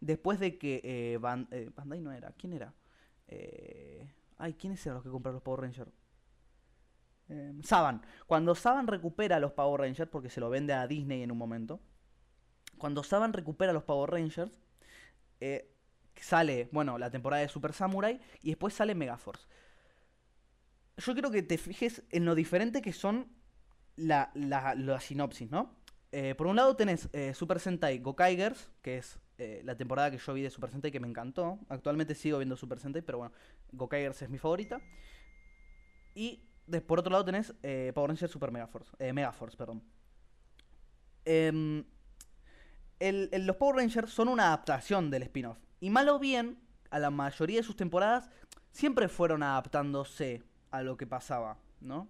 [0.00, 2.32] después de que eh, Ban- Bandai no era.
[2.32, 2.74] ¿Quién era?
[4.38, 5.90] Ay, ¿quiénes eran los que compraron los Power Rangers?
[7.28, 8.02] Eh, Saban.
[8.26, 11.80] Cuando Saban recupera los Power Rangers, porque se lo vende a Disney en un momento.
[12.78, 14.52] Cuando Saban recupera los Power Rangers,
[15.40, 15.70] eh,
[16.22, 19.46] sale, bueno, la temporada de Super Samurai y después sale Megaforce.
[20.96, 23.28] Yo quiero que te fijes en lo diferente que son
[23.96, 25.76] la, la, la sinopsis, ¿no?
[26.10, 30.18] Eh, por un lado tenés eh, Super Sentai Gokaigers, que es eh, la temporada que
[30.18, 31.58] yo vi de Super Sentai que me encantó.
[31.68, 33.34] Actualmente sigo viendo Super Sentai, pero bueno,
[33.72, 34.80] Gokaigers es mi favorita.
[36.14, 36.42] Y
[36.86, 37.52] por otro lado tenés
[37.94, 39.82] Power Rangers Super Megaforce, Megaforce, perdón.
[41.24, 41.84] Em,
[42.98, 45.58] el- los Power Rangers son una adaptación del spin-off.
[45.80, 46.58] Y mal o bien,
[46.90, 48.30] a la mayoría de sus temporadas
[48.72, 52.08] siempre fueron adaptándose a lo que pasaba, ¿no?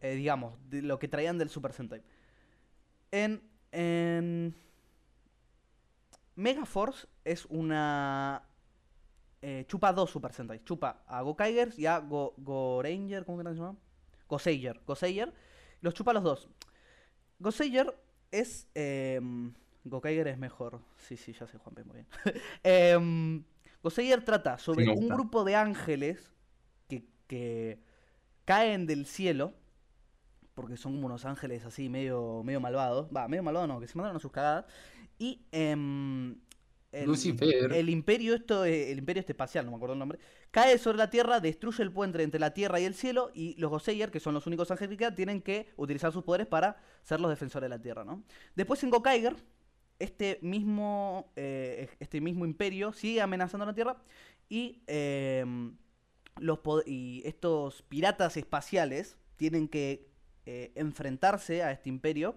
[0.00, 2.02] Eh, digamos, lo que traían del Super Sentai.
[3.10, 3.42] En,
[3.72, 4.54] en
[6.34, 8.42] Megaforce es una...
[9.42, 10.62] eh, chupa dos Super Sentai.
[10.64, 13.76] Chupa a Gokaigers y a Go, Goranger, ¿cómo que se llama?
[14.28, 14.80] Goseiger.
[14.86, 15.32] Goseiger.
[15.80, 16.48] Los chupa los dos.
[17.38, 17.98] Goseiger
[18.30, 18.68] es...
[18.74, 19.54] em,
[19.88, 20.80] Gokaiger es mejor.
[20.96, 22.04] Sí, sí, ya sé, Juanpe, muy
[22.62, 23.44] bien.
[23.82, 26.32] Goseiger trata sobre un grupo de ángeles
[26.88, 27.80] que, que
[28.44, 29.54] caen del cielo,
[30.54, 33.08] porque son como unos ángeles así medio, medio malvados.
[33.14, 34.66] Va, medio malvados no, que se mandaron a sus cagadas.
[35.18, 36.36] Y em,
[36.90, 37.72] el, Lucifer.
[37.72, 40.18] el imperio, esto, eh, el imperio este espacial, no me acuerdo el nombre,
[40.50, 43.70] cae sobre la Tierra, destruye el puente entre la Tierra y el cielo, y los
[43.70, 47.20] Goseiger, que son los únicos ángeles que quedan, tienen que utilizar sus poderes para ser
[47.20, 48.24] los defensores de la Tierra, ¿no?
[48.54, 49.36] Después en Gokaiger,
[49.98, 53.96] este mismo, eh, este mismo imperio sigue amenazando la Tierra
[54.48, 55.76] y, em,
[56.38, 60.08] los y estos piratas espaciales tienen que
[60.46, 62.36] eh, enfrentarse a este imperio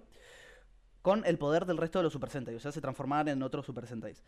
[1.01, 3.65] con el poder del resto de los Super Sentai, o sea, se transformaban en otros
[3.65, 4.23] Super Sentais.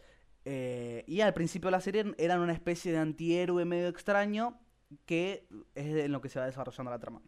[0.46, 4.60] Eh, y al principio de la serie eran una especie de antihéroe medio extraño
[5.06, 7.22] que es en lo que se va desarrollando la trama.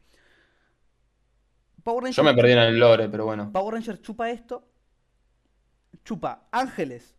[1.83, 3.51] Power Yo me perdí en el lore, pero bueno.
[3.51, 4.67] Power Rangers chupa esto.
[6.03, 7.15] Chupa ángeles,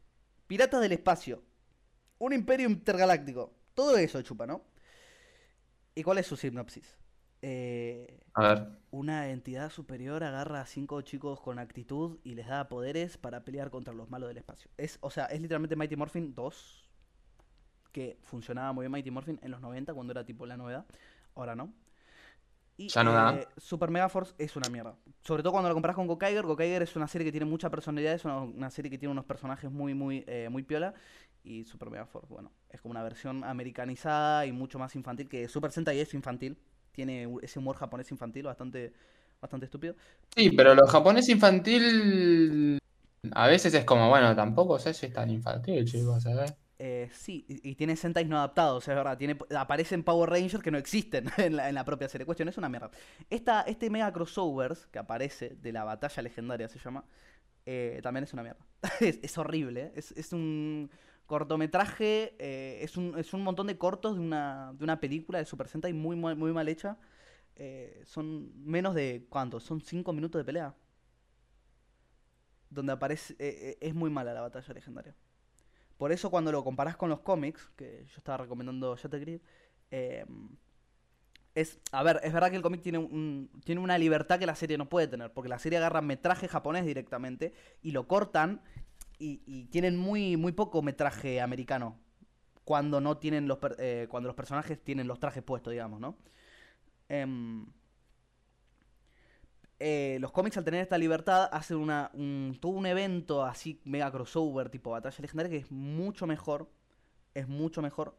[0.47, 1.43] piratas del espacio,
[2.19, 3.53] un imperio intergaláctico.
[3.75, 4.63] Todo eso chupa, ¿no?
[5.95, 6.99] ¿Y cuál es su sinopsis?
[7.43, 8.69] Eh, A ver.
[8.91, 13.71] una entidad superior agarra a cinco chicos con actitud y les da poderes para pelear
[13.71, 14.71] contra los malos del espacio.
[14.77, 16.89] Es, o sea, es literalmente Mighty Morphin 2,
[17.93, 20.87] que funcionaba muy bien Mighty Morphin en los 90 cuando era tipo la novedad.
[21.35, 21.73] Ahora no.
[22.79, 23.35] Y, Ya no da.
[23.35, 24.95] eh, Super Mega Force es una mierda.
[25.23, 26.45] Sobre todo cuando lo comparas con Gokaiger.
[26.45, 29.25] Gokaiger es una serie que tiene mucha personalidad, es una, una serie que tiene unos
[29.25, 30.95] personajes muy, muy, eh, muy piola.
[31.43, 35.49] Y Super Mega Force, bueno, es como una versión americanizada y mucho más infantil que
[35.49, 36.59] Super Sentai es infantil.
[36.93, 38.93] Tiene ese humor japonés infantil bastante,
[39.41, 39.95] bastante estúpido.
[40.35, 42.79] Sí, pero lo japonés infantil
[43.33, 46.53] a veces es como, bueno, tampoco sé si es tan infantil, chicos, ¿sabes?
[46.79, 49.17] Eh, sí, y, tiene Sentais no adaptados, es verdad.
[49.17, 52.27] Tiene, aparecen Power Rangers que no existen en la, en la propia serie.
[52.27, 52.91] Cuestión, es una mierda.
[53.31, 57.05] Esta, este mega crossovers que aparece de la batalla legendaria, se llama,
[57.65, 58.65] eh, también es una mierda.
[59.01, 59.93] es, horrible, ¿eh?
[59.97, 60.91] es, es un
[61.27, 65.45] cortometraje, eh, es, un, es un montón de cortos de una, de una película de
[65.47, 66.99] Super Sentai muy, muy, muy mal hecha.
[68.05, 69.61] Son menos de, ¿cuánto?
[69.61, 70.75] Son 5 minutos de pelea.
[72.69, 73.35] Donde aparece,
[73.81, 75.15] es muy mala la batalla legendaria.
[75.97, 79.41] Por eso cuando lo comparás con los cómics, que yo estaba recomendando Shattered
[79.91, 80.27] eh,
[81.55, 84.55] es, a ver, es verdad que el cómic tiene, un, tiene una libertad que la
[84.55, 88.61] serie no puede tener, porque la serie agarra metraje japonés directamente y lo cortan
[89.19, 91.99] y, y tienen muy, muy poco metraje americano.
[92.65, 96.19] Cuando no tienen los eh, cuando los personajes tienen los trajes puestos, digamos, ¿no?
[97.09, 97.65] Em,
[99.79, 104.11] eh, los cómics al tener esta libertad hacen una, un, todo un evento así mega
[104.11, 106.71] crossover tipo batalla legendaria que es mucho mejor
[107.35, 108.17] es mucho mejor.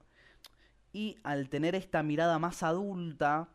[0.94, 3.50] Y al tener esta mirada más adulta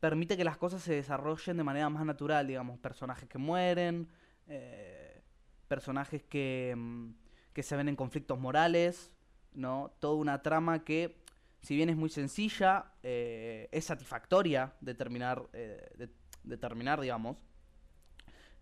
[0.00, 2.78] permite que las cosas se desarrollen de manera más natural digamos.
[2.78, 4.08] Personajes que mueren
[4.46, 5.22] eh,
[5.68, 7.10] personajes que, mm,
[7.52, 9.12] que se ven en conflictos morales
[9.52, 11.22] no toda una trama que
[11.60, 16.08] si bien es muy sencilla eh, es satisfactoria de terminar eh, de,
[16.44, 17.36] de terminar digamos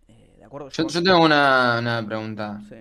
[0.07, 2.61] Eh, de acuerdo Yo, yo tengo una, una pregunta.
[2.69, 2.75] Sí.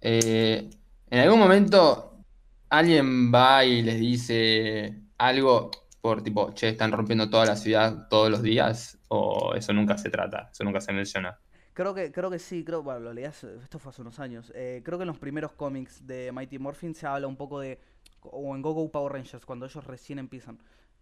[0.00, 0.70] Eh,
[1.10, 2.24] ¿en algún momento
[2.68, 5.70] alguien va y les dice algo
[6.00, 8.98] por tipo, che, están rompiendo toda la ciudad todos los días?
[9.08, 10.50] ¿O eso nunca se trata?
[10.52, 11.38] Eso nunca se menciona.
[11.72, 14.52] Creo que, creo que sí, creo, bueno, lo leí hace- esto fue hace unos años.
[14.54, 17.78] Eh, creo que en los primeros cómics de Mighty Morphin se habla un poco de,
[18.22, 20.58] o en Go-Go Power Rangers, cuando ellos recién empiezan.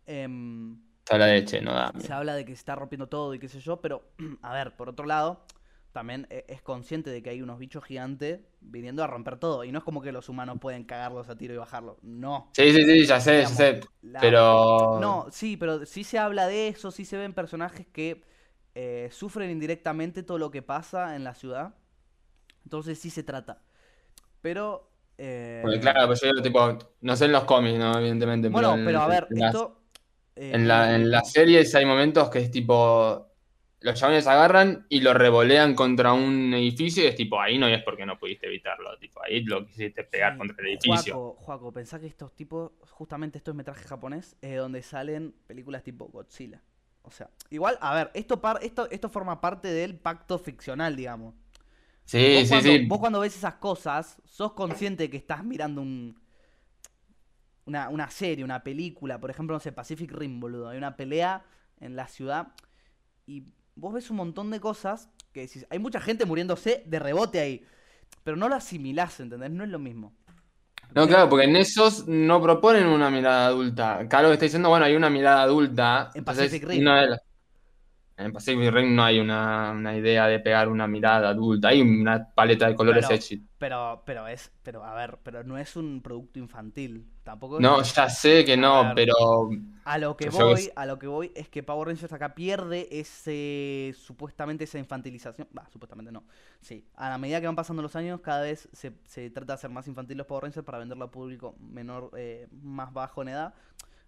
[0.06, 0.78] Em,
[1.08, 1.92] Se habla de che, no da.
[1.98, 4.02] se habla de que se está rompiendo todo y qué sé yo, pero,
[4.42, 5.40] a ver, por otro lado,
[5.92, 9.64] también eh, es consciente de que hay unos bichos gigantes viniendo a romper todo.
[9.64, 11.98] Y no es como que los humanos pueden cagarlos a tiro y bajarlo.
[12.02, 12.50] No.
[12.52, 13.80] Sí, sí, sí, ya sé, ya sé.
[14.02, 15.00] la- Pero.
[15.00, 18.22] No, sí, pero sí se habla de eso, sí se ven personajes que
[18.74, 21.74] eh, sufren indirectamente todo lo que pasa en la ciudad.
[22.64, 23.62] Entonces sí se trata.
[24.42, 24.90] Pero...
[25.18, 27.98] eh, Porque claro, pues yo digo, tipo, no sé en los cómics, ¿no?
[27.98, 28.48] Evidentemente.
[28.48, 29.77] bueno, en- pero a ver, en las- esto...
[30.38, 33.26] eh, En la, en las series hay momentos que es tipo.
[33.80, 37.80] Los chabones agarran y lo revolean contra un edificio y es tipo, ahí no es
[37.84, 38.98] porque no pudiste evitarlo.
[38.98, 41.14] Tipo, ahí lo quisiste pegar contra el edificio.
[41.14, 45.84] Juaco, Juaco, pensá que estos tipos, justamente esto es metraje japonés, es donde salen películas
[45.84, 46.60] tipo Godzilla.
[47.02, 51.34] O sea, igual, a ver, esto, par, esto, esto forma parte del pacto ficcional, digamos.
[52.04, 52.86] Sí, vos, sí, cuando, sí.
[52.86, 56.18] vos cuando ves esas cosas, sos consciente de que estás mirando un.
[57.68, 60.70] Una, una serie, una película, por ejemplo, no sé, Pacific Rim, boludo.
[60.70, 61.44] Hay una pelea
[61.80, 62.48] en la ciudad
[63.26, 63.44] y
[63.76, 67.64] vos ves un montón de cosas que decís, hay mucha gente muriéndose de rebote ahí.
[68.24, 69.50] Pero no lo asimilás, ¿entendés?
[69.50, 70.14] No es lo mismo.
[70.94, 74.08] No, claro, porque en esos no proponen una mirada adulta.
[74.08, 76.10] Carlos está diciendo, bueno, hay una mirada adulta.
[76.14, 76.82] En entonces, Pacific Rim.
[76.84, 77.20] no es-
[78.18, 81.68] En Pacific Rim no hay una, una idea de pegar una mirada adulta.
[81.68, 83.14] Hay una paleta de colores Pero-.
[83.58, 87.06] Pero, pero es, pero a ver, pero no es un producto infantil.
[87.24, 88.94] Tampoco es No, que- ya sé que no, ver.
[88.94, 89.14] pero
[89.84, 92.88] A lo que voy, es- a lo que voy es que Power Rangers acá pierde
[92.90, 95.48] ese supuestamente esa infantilización.
[95.56, 96.24] Va, supuestamente no.
[96.60, 96.86] Sí.
[96.94, 99.70] A la medida que van pasando los años, cada vez se, se trata de hacer
[99.70, 103.54] más infantil los Power Rangers para venderlo a público menor, eh, más bajo en edad.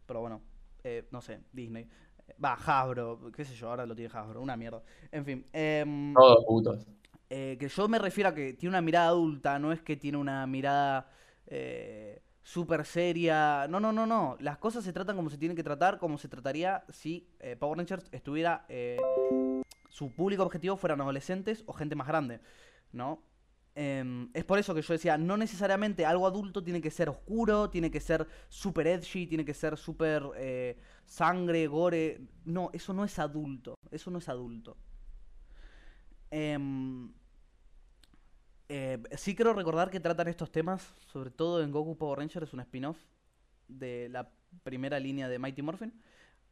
[0.06, 0.42] Pero bueno,
[0.84, 1.88] eh, no sé, Disney.
[2.31, 4.83] Eh, Va, Hasbro, qué sé yo, ahora lo tiene Hasbro, una mierda.
[5.12, 6.87] En fin, em, todos putos.
[7.28, 10.18] eh, que yo me refiero a que tiene una mirada adulta, no es que tiene
[10.18, 11.11] una mirada
[11.47, 13.66] eh, súper seria.
[13.68, 14.37] No, no, no, no.
[14.41, 17.78] Las cosas se tratan como se tienen que tratar, como se trataría si eh, Power
[17.78, 18.64] Rangers estuviera.
[18.68, 18.99] eh,
[19.89, 22.41] su público objetivo fueran adolescentes o gente más grande,
[22.93, 23.22] ¿no?
[23.74, 27.70] Em, es por eso que yo decía, no necesariamente algo adulto tiene que ser oscuro,
[27.70, 32.20] tiene que ser super edgy, tiene que ser súper eh, sangre, gore.
[32.44, 33.74] No, eso no es adulto.
[33.90, 34.76] Eso no es adulto.
[36.30, 37.12] Em,
[38.68, 42.52] eh, sí quiero recordar que tratan estos temas, sobre todo en Goku Power Ranger, es
[42.52, 42.98] un spin-off
[43.66, 44.30] de la
[44.62, 45.92] primera línea de Mighty Morphin.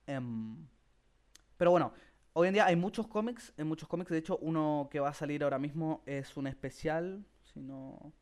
[0.06, 0.66] Em,
[1.56, 1.92] pero bueno,
[2.38, 5.12] hoy en día hay muchos cómics, en muchos cómics, de hecho uno que va a
[5.14, 8.12] salir ahora mismo es un especial, si no,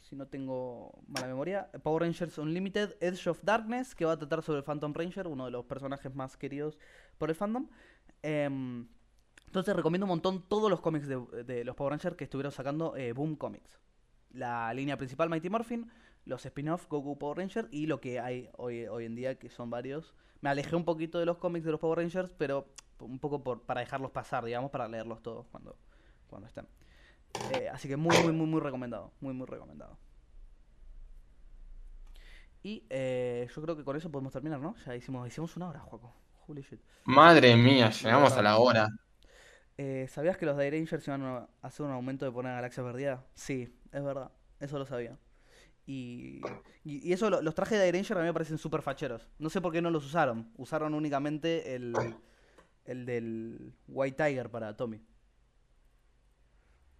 [0.00, 4.42] si no tengo mala memoria, Power Rangers Unlimited Edge of Darkness, que va a tratar
[4.42, 6.76] sobre Phantom Ranger, uno de los personajes más queridos
[7.18, 7.68] por el fandom.
[8.22, 8.88] Em,
[9.46, 12.96] entonces recomiendo un montón todos los cómics de, de los Power Rangers que estuvieron sacando
[12.96, 13.78] eh, Boom Comics.
[14.32, 15.88] La línea principal Mighty Morphin,
[16.24, 19.70] los spin-off Goku Power Ranger y lo que hay hoy, hoy en día, que son
[19.70, 20.14] varios.
[20.40, 22.66] Me alejé un poquito de los cómics de los Power Rangers, pero
[23.06, 25.76] un poco por, para dejarlos pasar, digamos, para leerlos todos cuando,
[26.28, 26.68] cuando estén.
[27.48, 29.12] Eh, así que muy, muy, muy, muy recomendado.
[29.20, 29.98] Muy, muy recomendado.
[32.62, 34.74] Y eh, yo creo que con eso podemos terminar, ¿no?
[34.86, 36.14] Ya hicimos, hicimos una hora, Juaco.
[36.46, 36.80] Holy shit.
[37.04, 38.88] Madre mía, llegamos a la hora.
[39.78, 43.24] Eh, ¿Sabías que los de Rangers iban a hacer un aumento de poner Galaxia Perdida?
[43.34, 44.30] Sí, es verdad.
[44.60, 45.18] Eso lo sabía.
[45.86, 49.28] Y, y, y eso, lo- los trajes de Ranger a mí me parecen súper facheros.
[49.38, 50.52] No sé por qué no los usaron.
[50.56, 52.16] Usaron únicamente el,
[52.84, 55.00] el del White Tiger para Tommy.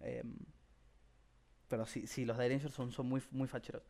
[0.01, 0.35] Em,
[1.67, 3.83] pero sí, sí, los de Rangers son, son muy, muy facheros.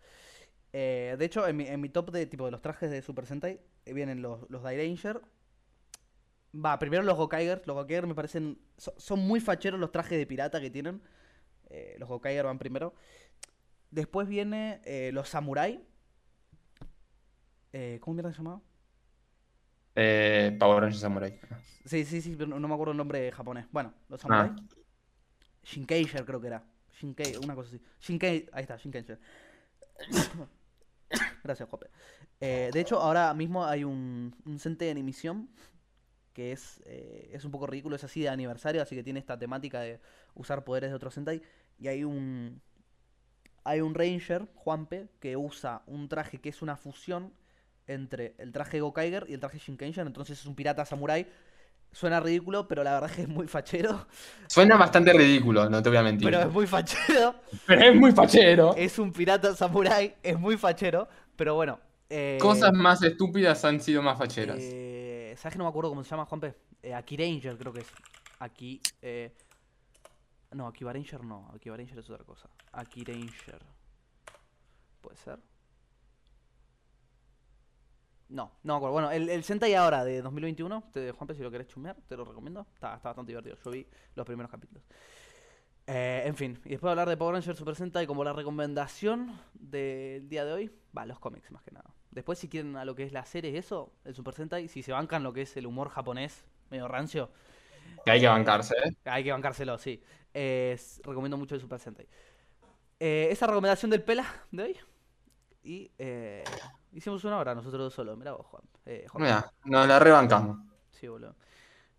[0.74, 3.26] Eh, de hecho, en mi, en mi top de tipo de los trajes de Super
[3.28, 5.22] Sentai eh, vienen los, los Ranger.
[6.56, 7.62] Va, primero los Gokaiger.
[7.66, 8.60] Los Gokaiger me parecen.
[8.78, 11.02] so- son muy facheros los trajes de pirata que tienen.
[11.70, 12.94] Eh, los Gokaiger van primero.
[13.92, 15.84] Después viene eh, los Samurai.
[17.74, 18.42] Eh, ¿Cómo mierda se?
[19.96, 21.40] Eh, Power Rangers Samurai.
[21.86, 23.68] Sí, sí, sí, pero no, me acuerdo el nombre japonés.
[23.72, 24.52] Bueno, los Samurai.
[24.52, 26.24] Ah.
[26.26, 26.64] Creo que era.
[27.00, 27.82] Shinkei, una cosa así.
[28.00, 29.20] Shinkei, ahí está, Shinkeiger.
[31.44, 31.88] Gracias, Jope.
[32.40, 35.50] Eh, de hecho, ahora mismo hay un, un Sentai en emisión
[36.34, 39.38] que es, eh, es un poco ridículo, es así de aniversario, así que tiene esta
[39.38, 40.00] temática de
[40.34, 41.42] usar poderes de otro Sentai.
[41.78, 42.62] Y hay un,
[43.64, 47.34] hay un Ranger, Juanpe, que usa un traje que es una fusión
[47.88, 51.28] entre el traje Gokaiger y el traje Shinkenshin, entonces es un pirata samurai.
[51.92, 54.08] Suena ridículo, pero la verdad es que es muy fachero.
[54.48, 56.26] Suena bastante ridículo, no te voy a mentir.
[56.28, 57.36] Pero es muy fachero.
[57.68, 58.74] Pero es muy fachero.
[58.76, 61.80] Es un pirata samurai, es muy fachero, pero bueno.
[62.10, 64.58] eh, Cosas más estúpidas han sido más facheras.
[64.60, 66.56] eh, ¿Sabes que no me acuerdo cómo se llama, Juanpe?
[66.82, 67.88] Eh, Aki Ranger creo que es.
[68.40, 68.82] Aquí.
[69.02, 69.32] Eh...
[70.52, 71.50] No, Aki Ranger no.
[71.54, 72.50] Aki Ranger es otra cosa.
[72.72, 73.62] Aki Ranger.
[75.02, 75.40] ¿Puede ser?
[78.34, 78.94] No, no me acuerdo.
[78.94, 82.26] Bueno, el, el Sentai ahora de 2021, te, Juanpe, si lo querés chumear, te lo
[82.26, 82.66] recomiendo.
[82.74, 83.58] Está, está bastante divertido.
[83.64, 84.84] Yo vi los primeros capítulos.
[85.86, 89.40] Eh, en fin, y después de hablar de Power Rangers Super Sentai como la recomendación
[89.54, 91.94] del día de hoy, va, los cómics más que nada.
[92.10, 94.92] Después, si quieren a lo que es la serie eso, el Super Sentai, si se
[94.92, 97.30] bancan lo que es el humor japonés, medio rancio,
[98.04, 98.96] Que hay que bancarse, ¿eh?
[99.06, 100.02] hay que bancárselo, sí.
[100.34, 102.08] Eh, recomiendo mucho el Super Sentai.
[103.00, 104.78] Eh, esa recomendación del Pela de hoy.
[105.64, 106.44] Y eh,
[106.94, 108.18] hicimos una hora nosotros dos solos.
[108.18, 108.64] Mirá vos, Juan.
[108.86, 109.24] Eh, Juan.
[109.24, 110.58] Mira, nos la rebancamos.
[110.92, 111.36] Sí, boludo.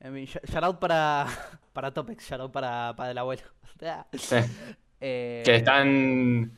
[0.00, 1.26] En fin, sh- shout out para,
[1.72, 3.42] para Topex, shout out para, para el abuelo.
[4.12, 4.36] Sí.
[5.00, 6.50] Eh, Que están.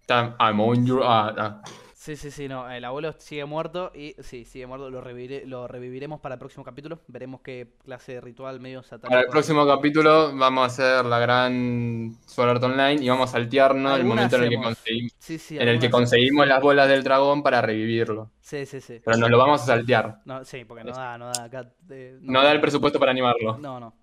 [0.00, 0.36] Están.
[0.40, 1.02] I'm on your.
[1.04, 1.62] ah, ah.
[2.04, 2.70] Sí, sí, sí, no.
[2.70, 4.90] El abuelo sigue muerto y sí, sigue muerto.
[4.90, 6.98] Lo, reviviré- lo reviviremos para el próximo capítulo.
[7.08, 9.08] Veremos qué clase de ritual medio satánico.
[9.08, 13.32] Para el próximo capítulo vamos a hacer la gran Sword Art Online y vamos a
[13.32, 16.88] saltearnos el momento en el que conseguimos, Sí, sí, en el que conseguimos las bolas
[16.90, 18.30] del dragón para revivirlo.
[18.38, 19.00] Sí, sí, sí.
[19.02, 20.20] Pero nos lo vamos a saltear.
[20.26, 21.72] No, sí, porque no da, no da acá.
[21.88, 23.56] eh, No da el presupuesto para animarlo.
[23.56, 23.94] No, no.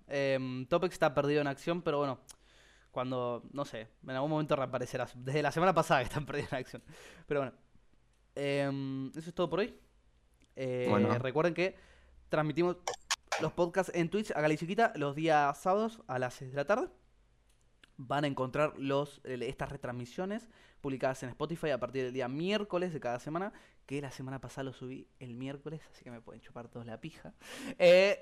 [0.68, 2.18] Topex está perdido en acción, pero bueno,
[2.90, 5.06] cuando, no sé, en algún momento reaparecerá.
[5.14, 6.82] Desde la semana pasada que están perdidos en acción.
[7.28, 7.52] Pero bueno,
[8.34, 9.74] Em, eso es todo por hoy.
[10.56, 11.16] Eh, Bueno.
[11.18, 11.76] Recuerden que
[12.28, 12.76] transmitimos
[13.40, 16.88] los podcasts en Twitch a Galiciquita los días sábados a las 6 de la tarde.
[17.96, 20.48] Van a encontrar los, eh, estas retransmisiones
[20.80, 23.52] publicadas en Spotify a partir del día miércoles de cada semana.
[23.86, 27.00] Que la semana pasada lo subí el miércoles, así que me pueden chupar todos la
[27.00, 27.34] pija.
[27.78, 28.18] Eh,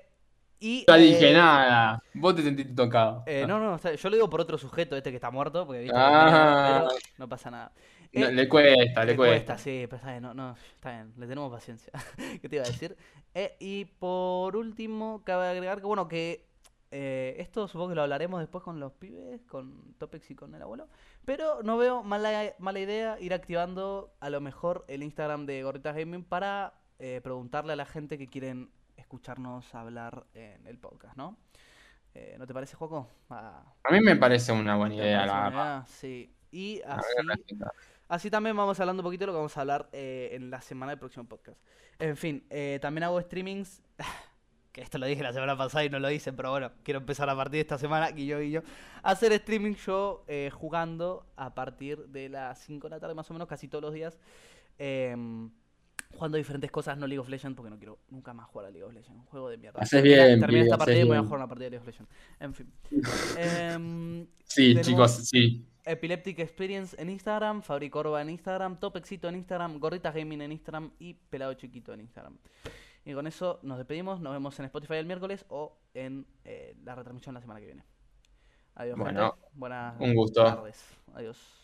[0.59, 2.03] y, No eh, dije nada.
[2.13, 3.23] Vos te sentiste tocado.
[3.25, 5.95] eh, no, no, yo lo digo por otro sujeto, este que está muerto, porque viste,
[5.97, 6.87] Ah.
[7.17, 7.71] no pasa nada.
[8.13, 9.57] No, Eh, le cuesta, le le cuesta.
[9.57, 11.91] sí, pero está bien, no, no, está bien, le tenemos paciencia.
[12.41, 12.97] ¿Qué te iba a decir?
[13.33, 16.45] Eh, y por último, cabe agregar que, bueno, que
[16.91, 20.61] eh, esto supongo que lo hablaremos después con los pibes, con Topex y con el
[20.61, 20.89] abuelo.
[21.25, 25.95] Pero no veo mala, mala idea ir activando a lo mejor el Instagram de Gorritas
[25.95, 31.37] Gaming para eh, preguntarle a la gente que quieren escucharnos hablar en el podcast, ¿no?
[32.13, 33.07] Eh, ¿No te parece, Juaco?
[33.29, 35.85] Ah, A mí me parece una buena ¿te idea, la verdad.
[35.87, 36.35] Sí.
[36.51, 37.13] Y así...
[38.11, 40.59] Así también vamos hablando un poquito de lo que vamos a hablar eh, en la
[40.59, 41.57] semana del próximo podcast.
[41.97, 43.81] En fin, eh, también hago streamings.
[44.73, 47.29] Que esto lo dije la semana pasada y no lo hice, pero bueno, quiero empezar
[47.29, 48.63] a partir de esta semana, Guillo Guillo,
[49.03, 53.29] a hacer streaming yo eh, jugando a partir de las 5 de la tarde más
[53.29, 54.17] o menos, casi todos los días.
[54.77, 55.49] em,
[56.13, 58.83] jugando diferentes cosas, no League of Legends, porque no quiero nunca más jugar a League
[58.83, 59.09] of Legends.
[59.19, 59.79] Un juego de mierda.
[59.81, 62.11] Haces bien, Termina esta partida y voy a jugar una partida de League of Legends.
[62.39, 62.71] En fin.
[63.37, 65.65] Em, Sí, chicos, sí.
[65.85, 71.13] Epileptic Experience en Instagram, Fabricorba en Instagram, Topexito en Instagram, Gorritas Gaming en Instagram y
[71.15, 72.37] Pelado Chiquito en Instagram.
[73.03, 76.93] Y con eso nos despedimos, nos vemos en Spotify el miércoles o en eh, la
[76.93, 77.83] retransmisión la semana que viene.
[78.75, 79.47] Adiós, Bueno, gente.
[79.53, 80.43] Buenas un gusto.
[80.43, 80.83] tardes.
[81.15, 81.60] Adiós.